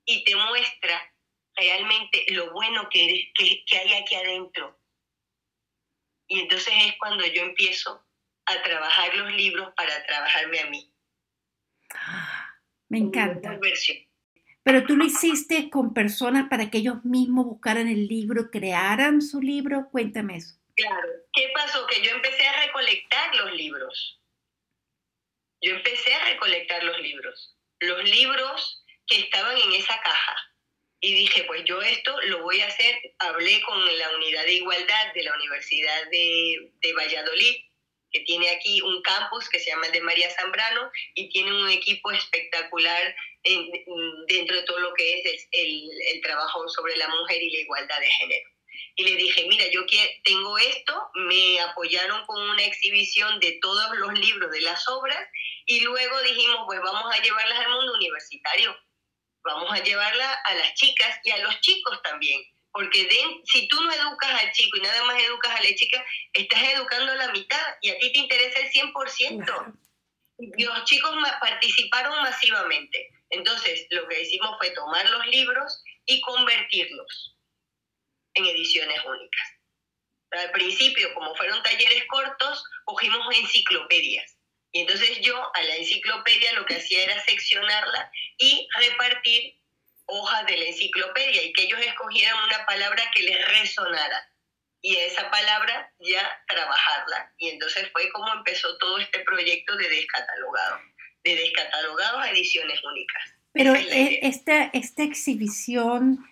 y 0.06 0.24
te 0.24 0.36
muestra 0.36 1.16
realmente 1.56 2.26
lo 2.30 2.54
bueno 2.54 2.88
que, 2.92 3.32
que, 3.34 3.66
que 3.66 3.78
hay 3.78 3.94
aquí 3.96 4.14
adentro? 4.14 4.80
Y 6.28 6.42
entonces 6.42 6.72
es 6.86 6.94
cuando 7.00 7.26
yo 7.26 7.42
empiezo 7.42 8.06
a 8.46 8.62
trabajar 8.62 9.16
los 9.16 9.34
libros 9.34 9.74
para 9.76 10.06
trabajarme 10.06 10.60
a 10.60 10.70
mí. 10.70 10.94
Me 12.88 13.00
encanta. 13.00 13.60
Pero 14.62 14.86
tú 14.86 14.96
lo 14.96 15.06
hiciste 15.06 15.72
con 15.72 15.96
personas 15.96 16.50
para 16.50 16.70
que 16.70 16.78
ellos 16.78 17.04
mismos 17.04 17.48
buscaran 17.48 17.88
el 17.88 18.08
libro, 18.08 18.52
crearan 18.52 19.24
su 19.24 19.42
libro. 19.42 19.90
Cuéntame 19.90 20.36
eso. 20.36 20.59
Claro. 20.80 21.10
¿Qué 21.34 21.52
pasó? 21.54 21.86
Que 21.88 22.02
yo 22.02 22.12
empecé 22.12 22.48
a 22.48 22.66
recolectar 22.66 23.36
los 23.36 23.54
libros. 23.54 24.20
Yo 25.62 25.74
empecé 25.74 26.14
a 26.14 26.26
recolectar 26.26 26.84
los 26.84 27.00
libros. 27.00 27.58
Los 27.80 28.04
libros 28.04 28.86
que 29.08 29.20
estaban 29.20 29.58
en 29.58 29.74
esa 29.74 30.00
caja. 30.02 30.36
Y 31.02 31.14
dije, 31.14 31.44
pues 31.46 31.64
yo 31.66 31.82
esto 31.82 32.20
lo 32.22 32.44
voy 32.44 32.62
a 32.62 32.68
hacer. 32.68 32.96
Hablé 33.20 33.62
con 33.62 33.98
la 33.98 34.16
unidad 34.16 34.44
de 34.46 34.54
igualdad 34.54 35.14
de 35.14 35.24
la 35.24 35.36
Universidad 35.36 36.10
de, 36.12 36.72
de 36.82 36.94
Valladolid 36.94 37.56
que 38.12 38.22
tiene 38.22 38.50
aquí 38.50 38.82
un 38.82 39.02
campus 39.02 39.50
que 39.50 39.60
se 39.60 39.70
llama 39.70 39.86
el 39.88 39.92
de 39.92 40.02
María 40.02 40.30
Zambrano 40.32 40.92
y 41.14 41.30
tiene 41.30 41.54
un 41.54 41.70
equipo 41.70 42.12
espectacular 42.12 43.16
dentro 44.28 44.56
de 44.56 44.64
todo 44.64 44.80
lo 44.80 44.94
que 44.94 45.20
es 45.20 45.48
el, 45.52 45.90
el, 46.14 46.22
trabajo 46.22 46.68
sobre 46.70 46.98
la 46.98 47.08
mujer 47.08 47.42
y 47.42 47.52
la 47.52 47.60
igualdad 47.60 48.00
de 48.00 48.10
género. 48.10 48.50
Y 49.00 49.04
le 49.06 49.16
dije, 49.16 49.46
mira, 49.48 49.64
yo 49.72 49.86
tengo 50.26 50.58
esto, 50.58 51.10
me 51.16 51.62
apoyaron 51.62 52.26
con 52.26 52.50
una 52.50 52.66
exhibición 52.66 53.40
de 53.40 53.58
todos 53.62 53.98
los 53.98 54.12
libros 54.20 54.52
de 54.52 54.60
las 54.60 54.86
obras 54.90 55.26
y 55.66 55.80
luego 55.80 56.22
dijimos, 56.22 56.64
pues 56.66 56.82
vamos 56.82 57.16
a 57.16 57.22
llevarlas 57.22 57.60
al 57.60 57.72
mundo 57.72 57.94
universitario, 57.94 58.78
vamos 59.42 59.72
a 59.72 59.82
llevarlas 59.82 60.38
a 60.44 60.54
las 60.56 60.74
chicas 60.74 61.18
y 61.24 61.32
a 61.32 61.38
los 61.38 61.62
chicos 61.62 62.02
también, 62.04 62.44
porque 62.74 63.10
si 63.46 63.70
tú 63.70 63.82
no 63.82 63.90
educas 63.90 64.44
al 64.44 64.52
chico 64.52 64.76
y 64.76 64.82
nada 64.82 65.02
más 65.06 65.24
educas 65.24 65.58
a 65.58 65.64
la 65.64 65.74
chica, 65.76 66.06
estás 66.34 66.62
educando 66.62 67.14
a 67.14 67.16
la 67.16 67.32
mitad 67.32 67.76
y 67.82 67.92
a 67.92 68.00
ti 68.00 68.12
te 68.12 68.20
interesa 68.20 68.60
el 68.60 68.70
100%. 68.70 69.78
Los 70.58 70.84
chicos 70.84 71.16
participaron 71.40 72.22
masivamente. 72.22 73.12
Entonces, 73.30 73.88
lo 73.92 74.06
que 74.10 74.24
hicimos 74.24 74.58
fue 74.58 74.72
tomar 74.72 75.10
los 75.10 75.26
libros 75.28 75.84
y 76.06 76.20
convertirlos 76.20 77.39
en 78.34 78.46
ediciones 78.46 79.04
únicas. 79.06 79.60
Al 80.32 80.52
principio, 80.52 81.14
como 81.14 81.36
fueron 81.36 81.62
talleres 81.64 82.06
cortos, 82.08 82.64
cogimos 82.86 83.38
enciclopedias. 83.38 84.38
Y 84.72 84.82
entonces 84.82 85.20
yo 85.22 85.36
a 85.56 85.64
la 85.64 85.76
enciclopedia 85.78 86.54
lo 86.54 86.66
que 86.66 86.76
hacía 86.76 87.04
era 87.04 87.20
seccionarla 87.24 88.12
y 88.38 88.68
repartir 88.76 89.56
hojas 90.06 90.46
de 90.46 90.58
la 90.58 90.66
enciclopedia 90.66 91.44
y 91.44 91.54
que 91.54 91.64
ellos 91.64 91.80
escogieran 91.82 92.44
una 92.44 92.66
palabra 92.66 93.04
que 93.14 93.24
les 93.24 93.48
resonara. 93.60 94.32
Y 94.82 94.96
esa 94.96 95.30
palabra 95.30 95.92
ya 96.00 96.44
trabajarla. 96.48 97.34
Y 97.38 97.50
entonces 97.50 97.90
fue 97.92 98.10
como 98.12 98.32
empezó 98.34 98.78
todo 98.78 99.00
este 99.00 99.20
proyecto 99.22 99.76
de 99.76 99.90
descatalogado, 99.90 100.80
de 101.24 101.36
descatalogados 101.36 102.22
a 102.22 102.32
ediciones 102.32 102.82
únicas. 102.84 103.24
Pero 103.52 103.76
eh, 103.76 104.20
esta, 104.22 104.66
esta 104.74 105.04
exhibición 105.04 106.29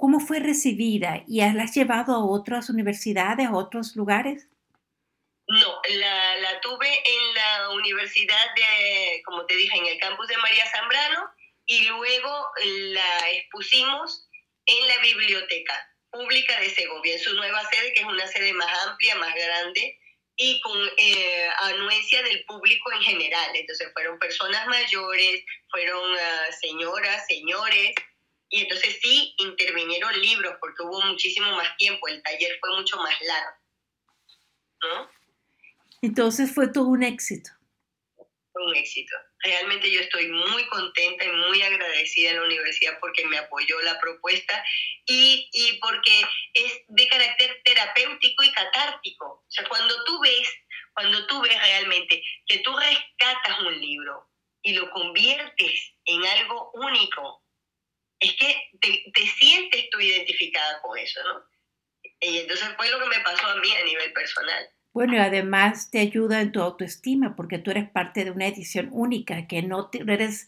¿Cómo 0.00 0.18
fue 0.18 0.40
recibida 0.40 1.22
y 1.28 1.40
la 1.40 1.64
has 1.64 1.74
llevado 1.74 2.14
a 2.14 2.24
otras 2.24 2.70
universidades, 2.70 3.46
a 3.46 3.52
otros 3.52 3.94
lugares? 3.96 4.48
No, 5.46 5.82
la, 5.90 6.36
la, 6.38 6.60
tuve 6.62 6.88
en 6.88 7.34
la 7.34 7.70
universidad 7.70 8.54
de, 8.56 9.20
como 9.26 9.44
te 9.44 9.56
dije, 9.56 9.76
en 9.76 9.86
el 9.86 9.98
campus 9.98 10.26
de 10.26 10.38
María 10.38 10.64
Zambrano 10.70 11.30
y 11.66 11.84
luego 11.84 12.46
la 12.94 13.30
expusimos 13.32 14.26
en 14.64 14.88
la 14.88 14.98
biblioteca 15.02 15.74
pública 16.10 16.58
de 16.60 16.70
Segovia, 16.70 17.12
en 17.12 17.20
su 17.20 17.34
nueva 17.34 17.62
sede, 17.68 17.92
que 17.92 18.00
es 18.00 18.06
una 18.06 18.26
sede 18.26 18.54
más 18.54 18.86
amplia, 18.86 19.16
más 19.16 19.34
grande 19.34 19.98
y 20.36 20.62
con 20.62 20.78
eh, 20.96 21.48
anuencia 21.58 22.22
del 22.22 22.42
público 22.46 22.90
en 22.92 23.02
general. 23.02 23.50
Entonces 23.54 23.90
fueron 23.92 24.18
personas 24.18 24.66
mayores, 24.66 25.44
fueron 25.70 26.10
uh, 26.10 26.52
señoras, 26.58 27.26
señores, 27.26 27.94
y 28.50 28.62
entonces 28.62 28.98
sí 29.00 29.32
intervinieron 29.38 30.20
libros 30.20 30.56
porque 30.60 30.82
hubo 30.82 31.00
muchísimo 31.02 31.50
más 31.52 31.76
tiempo, 31.76 32.08
el 32.08 32.20
taller 32.22 32.58
fue 32.58 32.76
mucho 32.76 32.96
más 32.96 33.14
largo. 33.22 33.56
¿No? 34.82 35.10
Entonces 36.02 36.52
fue 36.52 36.68
todo 36.68 36.86
un 36.86 37.04
éxito. 37.04 37.50
Fue 38.52 38.66
un 38.66 38.74
éxito. 38.74 39.14
Realmente 39.38 39.88
yo 39.90 40.00
estoy 40.00 40.26
muy 40.28 40.66
contenta 40.66 41.24
y 41.24 41.30
muy 41.30 41.62
agradecida 41.62 42.32
a 42.32 42.34
la 42.34 42.42
universidad 42.42 42.98
porque 42.98 43.24
me 43.26 43.38
apoyó 43.38 43.80
la 43.82 44.00
propuesta 44.00 44.64
y, 45.06 45.48
y 45.52 45.78
porque 45.78 46.22
es 46.54 46.82
de 46.88 47.08
carácter 47.08 47.60
terapéutico 47.64 48.42
y 48.42 48.52
catártico. 48.52 49.26
O 49.26 49.50
sea, 49.50 49.64
cuando 49.68 50.02
tú 50.04 50.20
ves, 50.20 50.48
cuando 50.94 51.24
tú 51.28 51.40
ves 51.42 51.56
realmente 51.56 52.20
que 52.46 52.58
tú 52.58 52.76
rescatas 52.76 53.60
un 53.60 53.78
libro 53.80 54.28
y 54.62 54.72
lo 54.72 54.90
conviertes 54.90 55.94
en 56.06 56.26
algo 56.26 56.72
único, 56.74 57.44
es 58.20 58.36
que 58.36 58.54
te, 58.80 59.26
sientes 59.38 59.88
tú 59.90 60.00
identificada 60.00 60.80
con 60.82 60.96
eso, 60.98 61.20
¿no? 61.24 61.40
Y 62.20 62.38
entonces 62.38 62.68
fue 62.76 62.90
lo 62.90 63.00
que 63.00 63.16
me 63.16 63.24
pasó 63.24 63.46
a 63.46 63.56
mí 63.56 63.68
a 63.74 63.84
nivel 63.84 64.12
personal. 64.12 64.68
Bueno, 64.92 65.14
y 65.14 65.18
además 65.18 65.90
te 65.90 66.00
ayuda 66.00 66.40
en 66.40 66.52
tu 66.52 66.60
autoestima 66.60 67.34
porque 67.34 67.58
tú 67.58 67.70
eres 67.70 67.88
parte 67.88 68.24
de 68.24 68.30
una 68.30 68.46
edición 68.46 68.88
única, 68.92 69.46
que 69.46 69.62
no 69.62 69.88
te, 69.88 70.02
eres, 70.06 70.46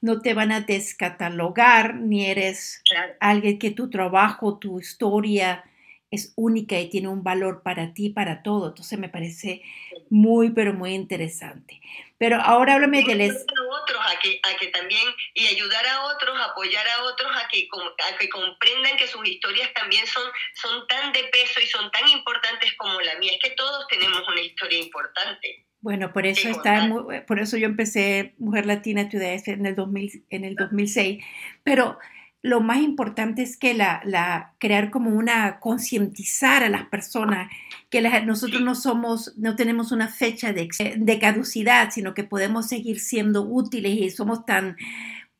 no 0.00 0.20
te 0.20 0.34
van 0.34 0.52
a 0.52 0.60
descatalogar, 0.60 1.94
ni 1.94 2.26
eres 2.26 2.82
alguien 3.20 3.58
que 3.58 3.70
tu 3.70 3.88
trabajo, 3.88 4.58
tu 4.58 4.78
historia 4.78 5.64
es 6.10 6.32
única 6.36 6.78
y 6.78 6.88
tiene 6.88 7.08
un 7.08 7.24
valor 7.24 7.62
para 7.62 7.92
ti, 7.92 8.10
para 8.10 8.42
todo. 8.42 8.68
Entonces 8.68 8.98
me 8.98 9.08
parece 9.08 9.62
muy, 10.08 10.50
pero 10.50 10.72
muy 10.72 10.94
interesante. 10.94 11.80
Pero 12.18 12.36
ahora 12.40 12.74
háblame 12.74 13.02
de 13.02 13.14
les... 13.14 13.34
otros 13.34 14.00
a 14.06 14.18
que, 14.20 14.40
a 14.42 14.56
que 14.56 14.68
también, 14.68 15.02
y 15.34 15.46
ayudar 15.48 15.86
a 15.86 16.04
otros, 16.06 16.38
apoyar 16.40 16.86
a 16.88 17.02
otros 17.02 17.30
a 17.36 17.48
que, 17.48 17.68
a 18.12 18.18
que 18.18 18.28
comprendan 18.28 18.96
que 18.96 19.06
sus 19.06 19.26
historias 19.28 19.72
también 19.74 20.06
son, 20.06 20.24
son 20.54 20.86
tan 20.86 21.12
de 21.12 21.24
peso 21.24 21.60
y 21.60 21.66
son 21.66 21.90
tan 21.90 22.08
importantes 22.08 22.72
como 22.76 23.00
la 23.00 23.16
mía. 23.18 23.32
Es 23.34 23.50
que 23.50 23.56
todos 23.56 23.86
tenemos 23.88 24.26
una 24.28 24.40
historia 24.40 24.78
importante. 24.78 25.66
Bueno, 25.80 26.12
por 26.12 26.26
eso 26.26 26.48
está, 26.48 26.88
por 27.26 27.38
eso 27.38 27.56
yo 27.56 27.66
empecé 27.66 28.34
Mujer 28.38 28.66
Latina 28.66 29.08
Today 29.08 29.40
en 29.46 29.66
el 29.66 29.76
2000, 29.76 30.24
en 30.30 30.44
el 30.44 30.56
2006, 30.56 31.22
pero 31.62 31.98
lo 32.46 32.60
más 32.60 32.78
importante 32.78 33.42
es 33.42 33.56
que 33.56 33.74
la, 33.74 34.00
la 34.04 34.54
crear 34.60 34.92
como 34.92 35.10
una 35.10 35.58
concientizar 35.58 36.62
a 36.62 36.68
las 36.68 36.86
personas 36.86 37.50
que 37.90 38.00
nosotros 38.00 38.62
no 38.62 38.76
somos, 38.76 39.36
no 39.36 39.56
tenemos 39.56 39.90
una 39.90 40.06
fecha 40.06 40.52
de, 40.52 40.68
de, 40.96 41.18
caducidad, 41.18 41.90
sino 41.90 42.14
que 42.14 42.22
podemos 42.22 42.68
seguir 42.68 43.00
siendo 43.00 43.42
útiles 43.42 43.92
y 43.92 44.10
somos 44.10 44.46
tan 44.46 44.76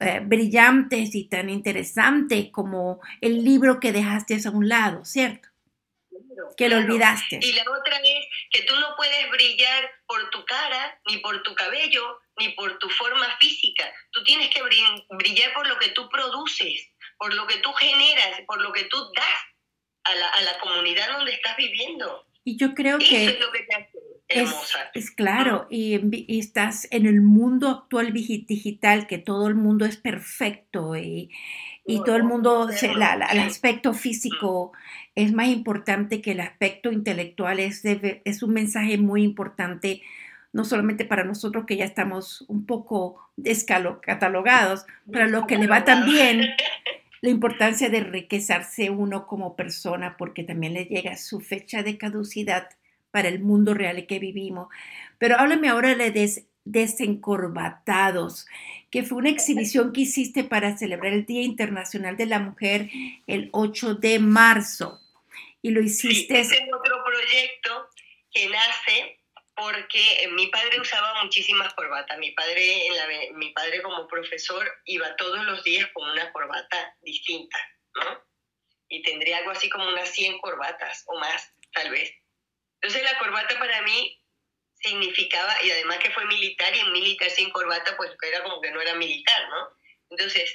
eh, 0.01 0.21
brillantes 0.21 1.15
y 1.15 1.29
tan 1.29 1.49
interesantes 1.49 2.49
como 2.51 3.01
el 3.21 3.45
libro 3.45 3.79
que 3.79 3.93
dejaste 3.93 4.41
a 4.45 4.51
un 4.51 4.69
lado, 4.69 5.05
¿cierto? 5.05 5.49
que 6.57 6.69
lo 6.69 6.77
olvidaste. 6.77 7.39
Y 7.41 7.53
la 7.53 7.63
otra 7.63 7.97
es 7.97 8.27
que 8.51 8.63
tú 8.63 8.75
no 8.77 8.95
puedes 8.97 9.31
brillar 9.31 9.91
por 10.07 10.31
tu 10.31 10.45
cara, 10.45 11.01
ni 11.07 11.19
por 11.19 11.43
tu 11.43 11.55
cabello, 11.55 12.21
ni 12.39 12.51
por 12.51 12.79
tu 12.79 12.89
forma 12.91 13.27
física. 13.39 13.85
Tú 14.11 14.23
tienes 14.25 14.51
que 14.51 14.63
brillar 14.63 15.53
por 15.55 15.67
lo 15.67 15.79
que 15.79 15.91
tú 15.91 16.09
produces 16.09 16.89
por 17.19 17.35
lo 17.35 17.47
que 17.47 17.59
tú 17.59 17.73
generas, 17.73 18.41
por 18.47 18.61
lo 18.61 18.73
que 18.73 18.85
tú 18.85 18.97
das 19.15 19.27
a 20.05 20.15
la, 20.15 20.29
a 20.29 20.43
la 20.43 20.59
comunidad 20.59 21.17
donde 21.17 21.33
estás 21.33 21.57
viviendo. 21.57 22.27
Y 22.45 22.57
yo 22.57 22.75
creo 22.75 22.99
Eso 22.99 23.09
que... 23.09 23.25
es 23.25 23.41
lo 23.41 23.51
que 23.51 23.61
te 23.61 23.75
hace 23.75 23.99
hermosa. 24.29 24.91
Es, 24.95 25.11
claro, 25.11 25.67
y, 25.71 26.39
estás 26.39 26.89
en 26.91 27.07
el 27.07 27.21
mundo 27.21 27.69
actual 27.69 28.13
digital, 28.13 29.07
que 29.07 29.19
todo 29.19 29.49
el 29.49 29.55
mundo 29.55 29.85
es 29.85 29.97
perfecto 29.97 30.97
y, 30.97 31.31
y 31.85 32.03
todo 32.03 32.17
el 32.17 32.25
mundo, 32.25 32.69
el 32.69 33.03
aspecto 33.41 33.95
físico 33.95 34.73
es 35.15 35.33
más 35.33 35.49
importante 35.49 36.21
que 36.21 36.33
el 36.33 36.41
aspecto 36.41 36.91
intelectual, 36.91 37.61
es, 37.61 37.83
es 37.85 38.43
un 38.43 38.53
mensaje 38.53 38.99
muy 38.99 39.23
importante 39.23 40.03
no 40.53 40.65
solamente 40.65 41.05
para 41.05 41.23
nosotros 41.23 41.67
que 41.67 41.77
ya 41.77 41.85
estamos 41.85 42.45
un 42.49 42.65
poco 42.65 43.31
descatalogados, 43.37 44.87
para 45.13 45.27
lo 45.27 45.47
que 45.47 45.59
le 45.59 45.67
va 45.67 45.85
también 45.85 46.55
la 47.21 47.31
importancia 47.31 47.89
de 47.89 47.99
enriquecerse 47.99 48.91
uno 48.91 49.27
como 49.27 49.57
persona 49.57 50.17
porque 50.17 50.45
también 50.45 50.75
le 50.75 50.85
llega 50.85 51.17
su 51.17 51.41
fecha 51.41 51.83
de 51.83 51.99
caducidad 51.99 52.69
para 53.11 53.29
el 53.29 53.41
mundo 53.41 53.75
real 53.75 54.07
que 54.07 54.19
vivimos. 54.19 54.69
Pero 55.19 55.37
háblame 55.39 55.69
ahora 55.69 55.95
de 55.95 56.45
Desencorbatados, 56.65 58.47
que 58.91 59.05
fue 59.05 59.19
una 59.19 59.31
exhibición 59.31 59.93
que 59.93 60.03
hiciste 60.03 60.43
para 60.43 60.77
celebrar 60.77 61.13
el 61.13 61.25
Día 61.25 61.43
Internacional 61.43 62.17
de 62.17 62.27
la 62.27 62.41
Mujer 62.41 62.91
el 63.27 63.51
8 63.53 63.95
de 63.95 64.19
marzo. 64.19 65.01
Y 65.63 65.71
lo 65.71 65.81
hiciste... 65.81 66.45
Sí, 66.45 66.55
es 66.55 66.63
otro 66.75 66.97
proyecto 67.05 67.89
que 68.33 68.49
nace 68.49 69.19
porque 69.57 70.23
eh, 70.23 70.29
mi 70.29 70.47
padre 70.49 70.81
usaba 70.81 71.23
muchísimas 71.23 71.73
corbatas. 71.75 72.19
Mi 72.19 72.31
padre, 72.33 72.87
en 72.87 72.97
la, 72.97 73.09
mi 73.33 73.51
padre 73.53 73.83
como 73.83 74.07
profesor 74.07 74.71
iba 74.85 75.17
todos 75.17 75.45
los 75.45 75.65
días 75.65 75.89
con 75.93 76.09
una 76.09 76.31
corbata 76.33 76.95
distinta, 77.01 77.59
¿no? 77.95 78.23
Y 78.89 79.03
tendría 79.03 79.39
algo 79.39 79.51
así 79.51 79.69
como 79.69 79.89
unas 79.89 80.11
100 80.11 80.39
corbatas 80.39 81.03
o 81.07 81.19
más, 81.19 81.53
tal 81.73 81.91
vez. 81.91 82.13
Entonces 82.81 83.03
la 83.03 83.19
corbata 83.19 83.59
para 83.59 83.83
mí 83.83 84.23
significaba, 84.75 85.57
y 85.65 85.71
además 85.71 85.99
que 85.99 86.11
fue 86.11 86.25
militar, 86.27 86.77
y 86.77 86.83
un 86.83 86.93
militar 86.93 87.31
sin 87.31 87.51
corbata, 87.51 87.97
pues 87.97 88.13
era 88.23 88.43
como 88.43 88.61
que 88.61 88.71
no 88.71 88.81
era 88.81 88.95
militar, 88.95 89.49
¿no? 89.49 89.71
Entonces, 90.11 90.55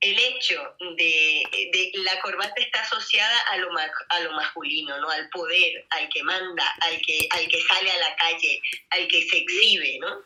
el 0.00 0.18
hecho 0.18 0.76
de, 0.96 1.42
de, 1.52 1.90
la 2.04 2.20
corbata 2.20 2.54
está 2.56 2.80
asociada 2.82 3.40
a 3.50 3.56
lo, 3.56 3.68
a 3.76 4.20
lo 4.20 4.32
masculino, 4.32 4.98
¿no? 5.00 5.10
Al 5.10 5.28
poder, 5.30 5.86
al 5.90 6.08
que 6.08 6.22
manda, 6.22 6.74
al 6.82 7.00
que, 7.00 7.28
al 7.32 7.48
que 7.48 7.60
sale 7.62 7.90
a 7.90 7.98
la 7.98 8.16
calle, 8.16 8.62
al 8.90 9.08
que 9.08 9.22
se 9.28 9.38
exhibe, 9.38 9.98
¿no? 10.00 10.24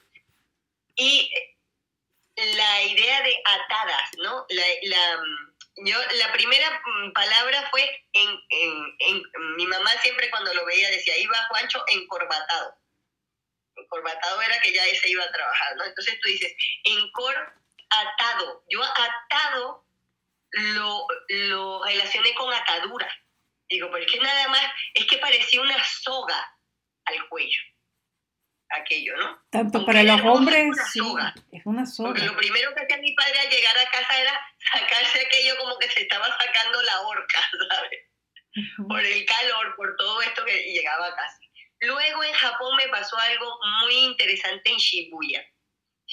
Y 0.97 1.33
la 2.37 2.83
idea 2.83 3.23
de 3.23 3.43
atadas, 3.45 4.11
¿no? 4.19 4.47
La, 4.51 4.67
la, 4.83 5.23
yo, 5.77 5.99
la 6.19 6.33
primera 6.33 6.83
palabra 7.15 7.69
fue, 7.71 8.05
en, 8.13 8.29
en, 8.51 8.97
en, 8.99 9.23
mi 9.57 9.67
mamá 9.67 9.91
siempre 10.03 10.29
cuando 10.31 10.53
lo 10.53 10.67
veía 10.67 10.91
decía, 10.91 11.17
iba 11.17 11.47
Juancho 11.49 11.83
encorbatado. 11.89 12.77
Encorbatado 13.75 14.43
era 14.43 14.61
que 14.61 14.73
ya 14.73 14.85
se 15.01 15.09
iba 15.09 15.25
a 15.25 15.33
trabajar, 15.33 15.77
¿no? 15.77 15.85
Entonces 15.85 16.21
tú 16.21 16.29
dices, 16.29 16.55
encor 16.85 17.62
atado. 18.01 18.65
Yo 18.69 18.83
atado 18.83 19.87
lo, 20.51 21.07
lo 21.29 21.85
relacioné 21.85 22.35
con 22.35 22.53
atadura. 22.53 23.09
Digo, 23.69 23.89
pero 23.91 24.05
es 24.05 24.13
que 24.13 24.19
nada 24.21 24.49
más, 24.49 24.63
es 24.95 25.07
que 25.07 25.19
parecía 25.19 25.61
una 25.63 25.83
soga 25.85 26.59
al 27.07 27.29
cuello, 27.29 27.61
aquello, 28.69 29.17
¿no? 29.17 29.43
Tanto 29.51 29.79
Aunque 29.79 29.93
para 29.93 30.03
los 30.03 30.21
hombres, 30.23 30.59
es 30.59 30.67
una 30.67 30.85
sí, 30.87 30.99
soga. 30.99 31.35
es 31.53 31.63
una 31.67 31.83
Porque 31.97 32.21
soga. 32.21 32.25
lo 32.33 32.37
primero 32.37 32.75
que 32.75 32.83
hacía 32.83 32.99
mi 32.99 33.15
padre 33.15 33.41
al 33.41 33.49
llegar 33.51 33.79
a 33.79 33.91
casa 33.91 34.21
era 34.21 34.41
sacarse 34.73 35.27
aquello 35.27 35.57
como 35.59 35.79
que 35.79 35.89
se 35.89 36.03
estaba 36.03 36.27
sacando 36.27 36.83
la 36.83 37.01
horca, 37.01 37.39
¿sabes? 37.71 38.01
Por 38.87 39.01
el 39.01 39.25
calor, 39.25 39.75
por 39.77 39.97
todo 39.97 40.21
esto 40.21 40.45
que 40.45 40.73
llegaba 40.73 41.15
casi. 41.17 41.51
Luego 41.81 42.23
en 42.25 42.33
Japón 42.35 42.77
me 42.77 42.89
pasó 42.89 43.17
algo 43.19 43.59
muy 43.83 43.95
interesante 43.95 44.71
en 44.71 44.77
Shibuya. 44.77 45.43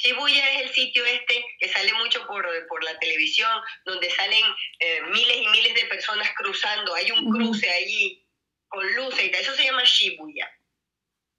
Shibuya 0.01 0.53
es 0.53 0.61
el 0.61 0.73
sitio 0.73 1.03
este 1.03 1.43
que 1.59 1.67
sale 1.67 1.91
mucho 1.93 2.25
por, 2.25 2.47
por 2.67 2.83
la 2.85 2.97
televisión, 2.99 3.51
donde 3.83 4.09
salen 4.11 4.45
eh, 4.79 5.01
miles 5.11 5.37
y 5.37 5.47
miles 5.49 5.75
de 5.75 5.85
personas 5.85 6.29
cruzando. 6.37 6.95
Hay 6.95 7.11
un 7.11 7.29
cruce 7.29 7.69
allí 7.69 8.25
con 8.69 8.95
luces 8.95 9.25
y. 9.25 9.35
Eso 9.35 9.53
se 9.55 9.65
llama 9.65 9.83
Shibuya. 9.83 10.49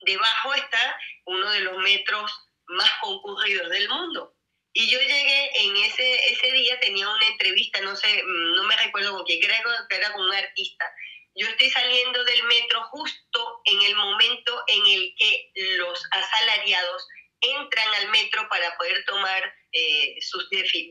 Debajo 0.00 0.54
está 0.54 0.98
uno 1.24 1.50
de 1.52 1.60
los 1.60 1.78
metros 1.78 2.30
más 2.66 2.90
concurridos 3.00 3.70
del 3.70 3.88
mundo. 3.88 4.36
Y 4.74 4.90
yo 4.90 5.00
llegué 5.00 5.50
en 5.64 5.76
ese, 5.78 6.32
ese 6.32 6.52
día, 6.52 6.78
tenía 6.80 7.08
una 7.08 7.26
entrevista, 7.28 7.80
no 7.80 7.96
sé, 7.96 8.22
mm, 8.22 8.54
no 8.56 8.64
me 8.64 8.76
recuerdo 8.76 9.16
con 9.16 9.24
quién, 9.24 9.40
creo 9.40 9.62
que 9.88 9.96
era 9.96 10.12
con 10.12 10.22
un 10.22 10.34
artista. 10.34 10.84
Yo 11.34 11.46
estoy 11.46 11.70
saliendo 11.70 12.22
del 12.24 12.42
metro 12.44 12.82
justo 12.90 13.60
en 13.64 13.82
el 13.82 13.96
momento 13.96 14.62
en 14.66 14.86
el 14.86 15.14
que 15.16 15.50
los 15.78 16.04
asalariados 16.10 17.08
entran 17.40 17.94
al 17.94 18.08
metro 18.10 18.48
para 18.48 18.76
poder 18.76 19.04
tomar 19.04 19.54
eh, 19.72 20.16
sus, 20.20 20.48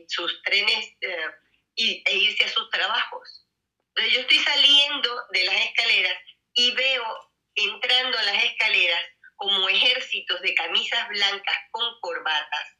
sus 0.08 0.42
trenes 0.42 0.96
eh, 1.00 1.30
y, 1.76 2.02
e 2.06 2.16
irse 2.16 2.44
a 2.44 2.48
sus 2.48 2.68
trabajos. 2.70 3.46
Entonces 3.88 4.14
yo 4.14 4.20
estoy 4.20 4.38
saliendo 4.38 5.22
de 5.32 5.44
las 5.44 5.60
escaleras 5.66 6.16
y 6.54 6.72
veo 6.72 7.32
entrando 7.54 8.18
a 8.18 8.22
las 8.22 8.44
escaleras 8.44 9.04
como 9.36 9.68
ejércitos 9.68 10.40
de 10.42 10.54
camisas 10.54 11.08
blancas 11.08 11.56
con 11.70 12.00
corbatas, 12.00 12.76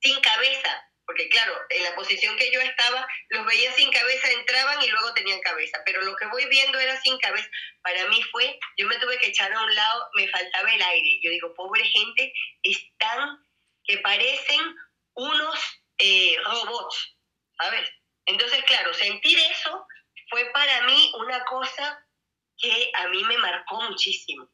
sin 0.00 0.18
cabeza, 0.20 0.85
porque 1.06 1.28
claro, 1.28 1.54
en 1.70 1.84
la 1.84 1.94
posición 1.94 2.36
que 2.36 2.50
yo 2.50 2.60
estaba, 2.60 3.06
los 3.28 3.46
veía 3.46 3.72
sin 3.72 3.90
cabeza, 3.92 4.30
entraban 4.32 4.82
y 4.82 4.88
luego 4.88 5.14
tenían 5.14 5.40
cabeza, 5.40 5.80
pero 5.86 6.02
lo 6.02 6.16
que 6.16 6.26
voy 6.26 6.46
viendo 6.46 6.78
era 6.78 7.00
sin 7.00 7.16
cabeza. 7.18 7.48
Para 7.82 8.06
mí 8.08 8.22
fue, 8.24 8.58
yo 8.76 8.86
me 8.86 8.96
tuve 8.98 9.18
que 9.18 9.28
echar 9.28 9.52
a 9.52 9.62
un 9.62 9.74
lado, 9.74 10.08
me 10.14 10.28
faltaba 10.28 10.72
el 10.72 10.82
aire. 10.82 11.20
Yo 11.22 11.30
digo, 11.30 11.54
pobre 11.54 11.84
gente, 11.84 12.32
están 12.62 13.38
que 13.84 13.98
parecen 13.98 14.60
unos 15.14 15.80
eh, 15.98 16.36
robots, 16.44 17.16
¿sabes? 17.56 17.88
Entonces, 18.26 18.64
claro, 18.64 18.92
sentir 18.92 19.38
eso 19.38 19.86
fue 20.28 20.44
para 20.46 20.82
mí 20.82 21.12
una 21.20 21.44
cosa 21.44 22.04
que 22.58 22.90
a 22.94 23.08
mí 23.08 23.22
me 23.24 23.38
marcó 23.38 23.80
muchísimo. 23.82 24.48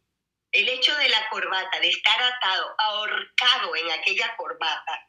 El 0.51 0.69
hecho 0.69 0.95
de 0.97 1.09
la 1.09 1.29
corbata, 1.31 1.81
de 1.81 1.89
estar 1.89 2.23
atado, 2.23 2.75
ahorcado 2.79 3.75
en 3.77 3.91
aquella 3.91 4.37
corbata. 4.37 5.09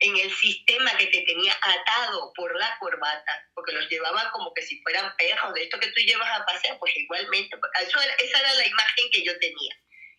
En 0.00 0.16
el 0.16 0.34
sistema 0.34 0.96
que 0.96 1.06
te 1.06 1.22
tenía 1.22 1.56
atado 1.62 2.32
por 2.34 2.58
la 2.58 2.76
corbata, 2.78 3.44
porque 3.54 3.72
los 3.72 3.88
llevaban 3.88 4.30
como 4.32 4.52
que 4.54 4.62
si 4.62 4.80
fueran 4.82 5.14
perros, 5.16 5.52
de 5.54 5.62
esto 5.64 5.78
que 5.78 5.88
tú 5.92 6.00
llevas 6.00 6.30
a 6.40 6.44
pasear, 6.46 6.78
pues 6.78 6.96
igualmente, 6.96 7.56
pues, 7.58 7.70
eso 7.86 7.98
esa 8.18 8.40
era 8.40 8.54
la 8.54 8.66
imagen 8.66 9.04
que 9.12 9.22
yo 9.24 9.38
tenía. 9.38 9.74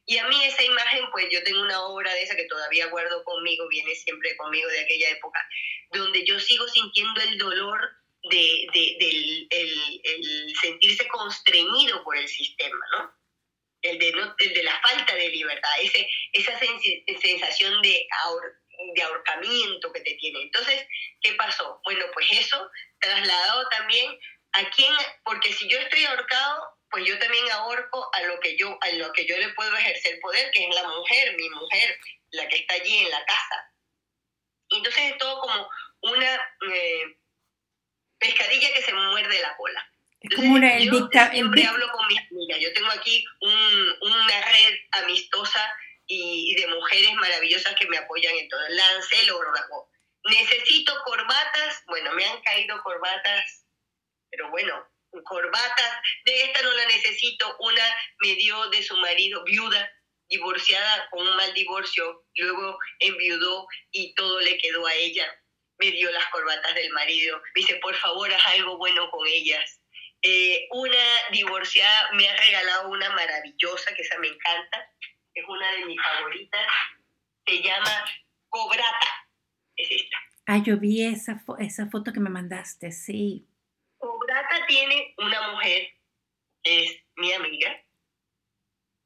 Y 0.06 0.18
a 0.18 0.28
mí 0.28 0.44
esa 0.44 0.64
imagen, 0.64 1.06
pues 1.12 1.28
yo 1.32 1.44
tengo 1.44 1.62
una 1.62 1.82
obra 1.84 2.14
de 2.14 2.24
esa 2.24 2.36
que 2.36 2.46
todavía 2.46 2.88
guardo 2.88 3.24
conmigo, 3.24 3.68
viene 3.70 3.94
siempre 3.96 4.36
conmigo 4.38 4.68
de 4.70 4.80
aquella 4.82 5.10
época, 5.10 5.40
donde 5.92 6.26
yo 6.26 6.40
sigo 6.40 6.68
sintiendo 6.68 7.22
el 7.22 7.38
dolor 7.38 7.80
de, 8.30 8.68
de- 8.74 8.98
del 9.00 9.48
el, 9.50 10.02
el 10.04 10.56
sentirse 10.62 11.08
constreñido 11.08 12.04
por 12.04 12.18
el 12.18 12.28
sistema, 12.28 12.86
¿no? 12.98 13.16
El 13.82 13.98
de, 13.98 14.12
no- 14.12 14.36
el 14.38 14.54
de 14.54 14.64
la 14.64 14.80
falta 14.82 15.16
de 15.16 15.30
libertad, 15.30 15.72
ese, 15.82 16.08
esa 16.34 16.60
sensi- 16.60 17.04
sensación 17.20 17.82
de, 17.82 18.06
ahor- 18.26 18.61
de 18.96 19.04
ahorcamiento 19.04 19.92
que 19.94 20.02
te 20.02 20.14
tiene. 20.16 20.42
Entonces, 20.44 20.88
¿qué 21.22 21.34
pasó? 21.34 21.80
Bueno, 21.84 22.06
pues 22.14 22.28
eso 22.32 22.70
trasladado 23.00 23.68
también 23.70 24.18
a 24.54 24.70
quién, 24.72 24.94
porque 25.24 25.54
si 25.54 25.70
yo 25.70 25.80
estoy 25.80 26.04
ahorcado, 26.06 26.78
pues 26.90 27.06
yo 27.06 27.18
también 27.20 27.50
ahorco 27.52 28.10
a 28.14 28.22
lo 28.24 28.40
que 28.42 28.58
yo, 28.58 28.78
a 28.82 28.90
lo 28.94 29.12
que 29.14 29.26
yo 29.26 29.38
le 29.38 29.50
puedo 29.50 29.76
ejercer 29.78 30.20
poder, 30.22 30.52
que 30.52 30.68
es 30.68 30.76
la 30.76 30.88
mujer, 30.90 31.36
mi 31.38 31.50
mujer, 31.50 31.98
la 32.32 32.48
que 32.48 32.58
está 32.58 32.74
allí 32.76 32.98
en 32.98 33.10
la 33.12 33.24
casa. 33.26 33.72
Entonces 34.70 35.12
es 35.12 35.18
todo 35.18 35.40
como 35.42 35.70
una 36.02 36.36
eh, 36.74 37.04
pescadilla 38.20 38.74
que 38.74 38.82
se 38.82 38.94
muerde 38.94 39.42
la 39.42 39.56
cola. 39.58 39.88
Es 40.22 40.36
como 40.36 40.54
una, 40.54 40.78
el 40.78 40.86
yo 40.86 40.92
dicta, 40.92 41.26
el 41.28 41.32
siempre 41.34 41.62
dic- 41.64 41.68
hablo 41.70 41.92
con 41.92 42.08
mis 42.08 42.20
amigas. 42.20 42.60
Yo 42.60 42.74
tengo 42.74 42.92
aquí 42.92 43.26
un- 43.42 43.96
una 44.02 44.42
red 44.42 44.76
amistosa 44.92 45.74
y, 46.12 46.52
y 46.52 46.56
de 46.56 46.68
mujeres 46.68 47.14
maravillosas 47.14 47.74
que 47.76 47.88
me 47.88 47.98
apoyan 47.98 48.36
en 48.36 48.50
todo. 48.50 48.62
Lancé 48.70 49.22
el 49.22 49.32
órdago. 49.32 49.90
Necesito 50.26 50.94
corbatas. 51.06 51.84
Bueno, 51.88 52.12
me 52.12 52.26
han 52.26 52.42
caído 52.42 52.82
corbatas, 52.84 53.66
pero 54.30 54.50
bueno, 54.50 54.88
corbatas. 55.24 56.02
De 56.26 56.44
esta 56.44 56.62
no 56.62 56.72
la 56.74 56.86
necesito. 56.86 57.56
Una 57.60 57.84
me 58.20 58.36
dio 58.36 58.70
de 58.70 58.84
su 58.84 58.96
marido, 58.98 59.44
viuda, 59.46 59.90
divorciada 60.28 61.08
con 61.10 61.26
un 61.26 61.36
mal 61.36 61.54
divorcio. 61.54 62.26
Luego 62.36 62.78
enviudó 63.00 63.68
y 63.92 64.14
todo 64.16 64.40
le 64.42 64.58
quedó 64.58 64.86
a 64.86 64.94
ella. 64.94 65.28
Me 65.78 65.92
dio 65.92 66.12
las 66.12 66.28
corbatas 66.28 66.76
del 66.76 66.92
marido. 66.92 67.38
Me 67.56 67.62
dice, 67.62 67.76
por 67.78 67.96
favor, 67.96 68.32
haz 68.34 68.48
algo 68.48 68.78
bueno 68.78 69.10
con 69.10 69.26
ellas. 69.28 69.82
Eh, 70.24 70.68
una 70.70 71.04
divorciada 71.32 72.12
me 72.14 72.30
ha 72.30 72.36
regalado 72.36 72.90
una 72.90 73.10
maravillosa, 73.10 73.96
que 73.96 74.04
esa 74.04 74.20
me 74.20 74.28
encanta, 74.28 74.88
es 75.34 75.46
una 75.48 75.72
de 75.72 75.86
mis 75.86 75.98
favoritas, 76.02 76.68
se 77.46 77.62
llama 77.62 78.06
Cobrata, 78.50 79.28
es 79.78 79.90
esta. 79.92 80.18
Ah, 80.48 80.58
yo 80.58 80.78
vi 80.78 81.04
esa, 81.06 81.36
fo- 81.46 81.58
esa 81.60 81.88
foto 81.90 82.12
que 82.12 82.20
me 82.20 82.30
mandaste, 82.30 82.92
sí. 82.92 83.48
Cobrata 83.98 84.66
tiene 84.68 85.14
una 85.18 85.52
mujer, 85.52 85.90
es 86.64 86.98
mi 87.16 87.32
amiga, 87.34 87.72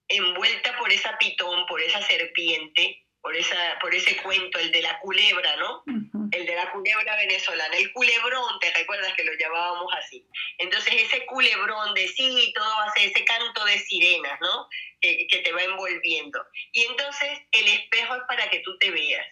envuelta 0.08 0.78
por 0.78 0.92
esa 0.92 1.18
pitón, 1.18 1.66
por 1.68 1.82
esa 1.82 2.02
serpiente, 2.02 3.05
por, 3.26 3.36
esa, 3.36 3.80
por 3.82 3.94
ese 3.96 4.16
cuento, 4.22 4.60
el 4.60 4.72
de 4.72 4.84
la 4.84 5.00
culebra, 5.00 5.56
¿no? 5.56 5.80
Ujú. 5.88 6.30
el 6.32 6.46
de 6.46 6.54
la 6.56 6.72
culebra 6.72 7.16
venezolana, 7.16 7.76
el 7.76 7.92
culebrón, 7.92 8.60
te 8.60 8.72
recuerdas 8.72 9.16
que 9.16 9.24
lo 9.24 9.34
llamábamos 9.34 9.92
así. 9.98 10.28
Entonces 10.60 10.94
ese 10.94 11.26
culebrón 11.26 11.96
de 11.96 12.08
sí, 12.08 12.54
todo 12.56 12.80
hace 12.82 13.06
ese 13.06 13.26
canto 13.26 13.66
de 13.66 13.80
sirenas, 13.80 14.40
¿no? 14.42 14.68
Que, 15.02 15.26
que 15.28 15.40
te 15.40 15.52
va 15.54 15.64
envolviendo. 15.64 16.46
Y 16.72 16.84
entonces 16.86 17.40
el 17.52 17.68
espejo 17.68 18.14
es 18.16 18.22
para 18.28 18.48
que 18.52 18.60
tú 18.60 18.78
te 18.78 18.92
veas, 18.92 19.26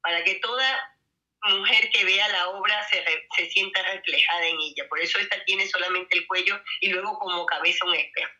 para 0.00 0.22
que 0.22 0.36
toda 0.36 0.94
mujer 1.42 1.90
que 1.90 2.04
vea 2.04 2.28
la 2.28 2.50
obra 2.50 2.86
se, 2.88 3.00
re- 3.00 3.26
se 3.36 3.46
sienta 3.50 3.82
reflejada 3.82 4.46
en 4.46 4.60
ella. 4.60 4.88
Por 4.88 5.00
eso 5.00 5.18
esta 5.18 5.42
tiene 5.44 5.66
solamente 5.66 6.16
el 6.16 6.26
cuello 6.28 6.60
y 6.80 6.90
luego 6.90 7.18
como 7.18 7.44
cabeza 7.46 7.84
un 7.84 7.96
espejo. 7.96 8.30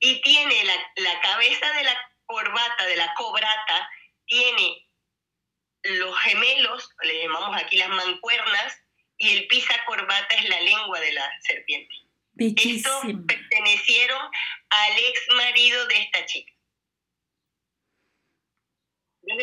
Y 0.00 0.20
tiene 0.20 0.62
la, 0.64 0.74
la 0.96 1.20
cabeza 1.22 1.72
de 1.72 1.84
la 1.84 2.10
corbata, 2.26 2.86
de 2.86 2.96
la 2.96 3.12
cobrata, 3.14 3.90
tiene 4.26 4.88
los 5.82 6.18
gemelos, 6.20 6.88
le 7.02 7.22
llamamos 7.22 7.60
aquí 7.60 7.76
las 7.76 7.90
mancuernas, 7.90 8.80
y 9.18 9.36
el 9.36 9.46
pisa 9.46 9.74
corbata 9.86 10.34
es 10.34 10.48
la 10.48 10.60
lengua 10.60 11.00
de 11.00 11.12
la 11.12 11.30
serpiente. 11.42 11.94
Estos 12.36 13.02
Bellísimo. 13.02 13.26
pertenecieron 13.26 14.20
al 14.70 14.98
ex 14.98 15.28
marido 15.36 15.86
de 15.86 15.98
esta 15.98 16.26
chica. 16.26 16.52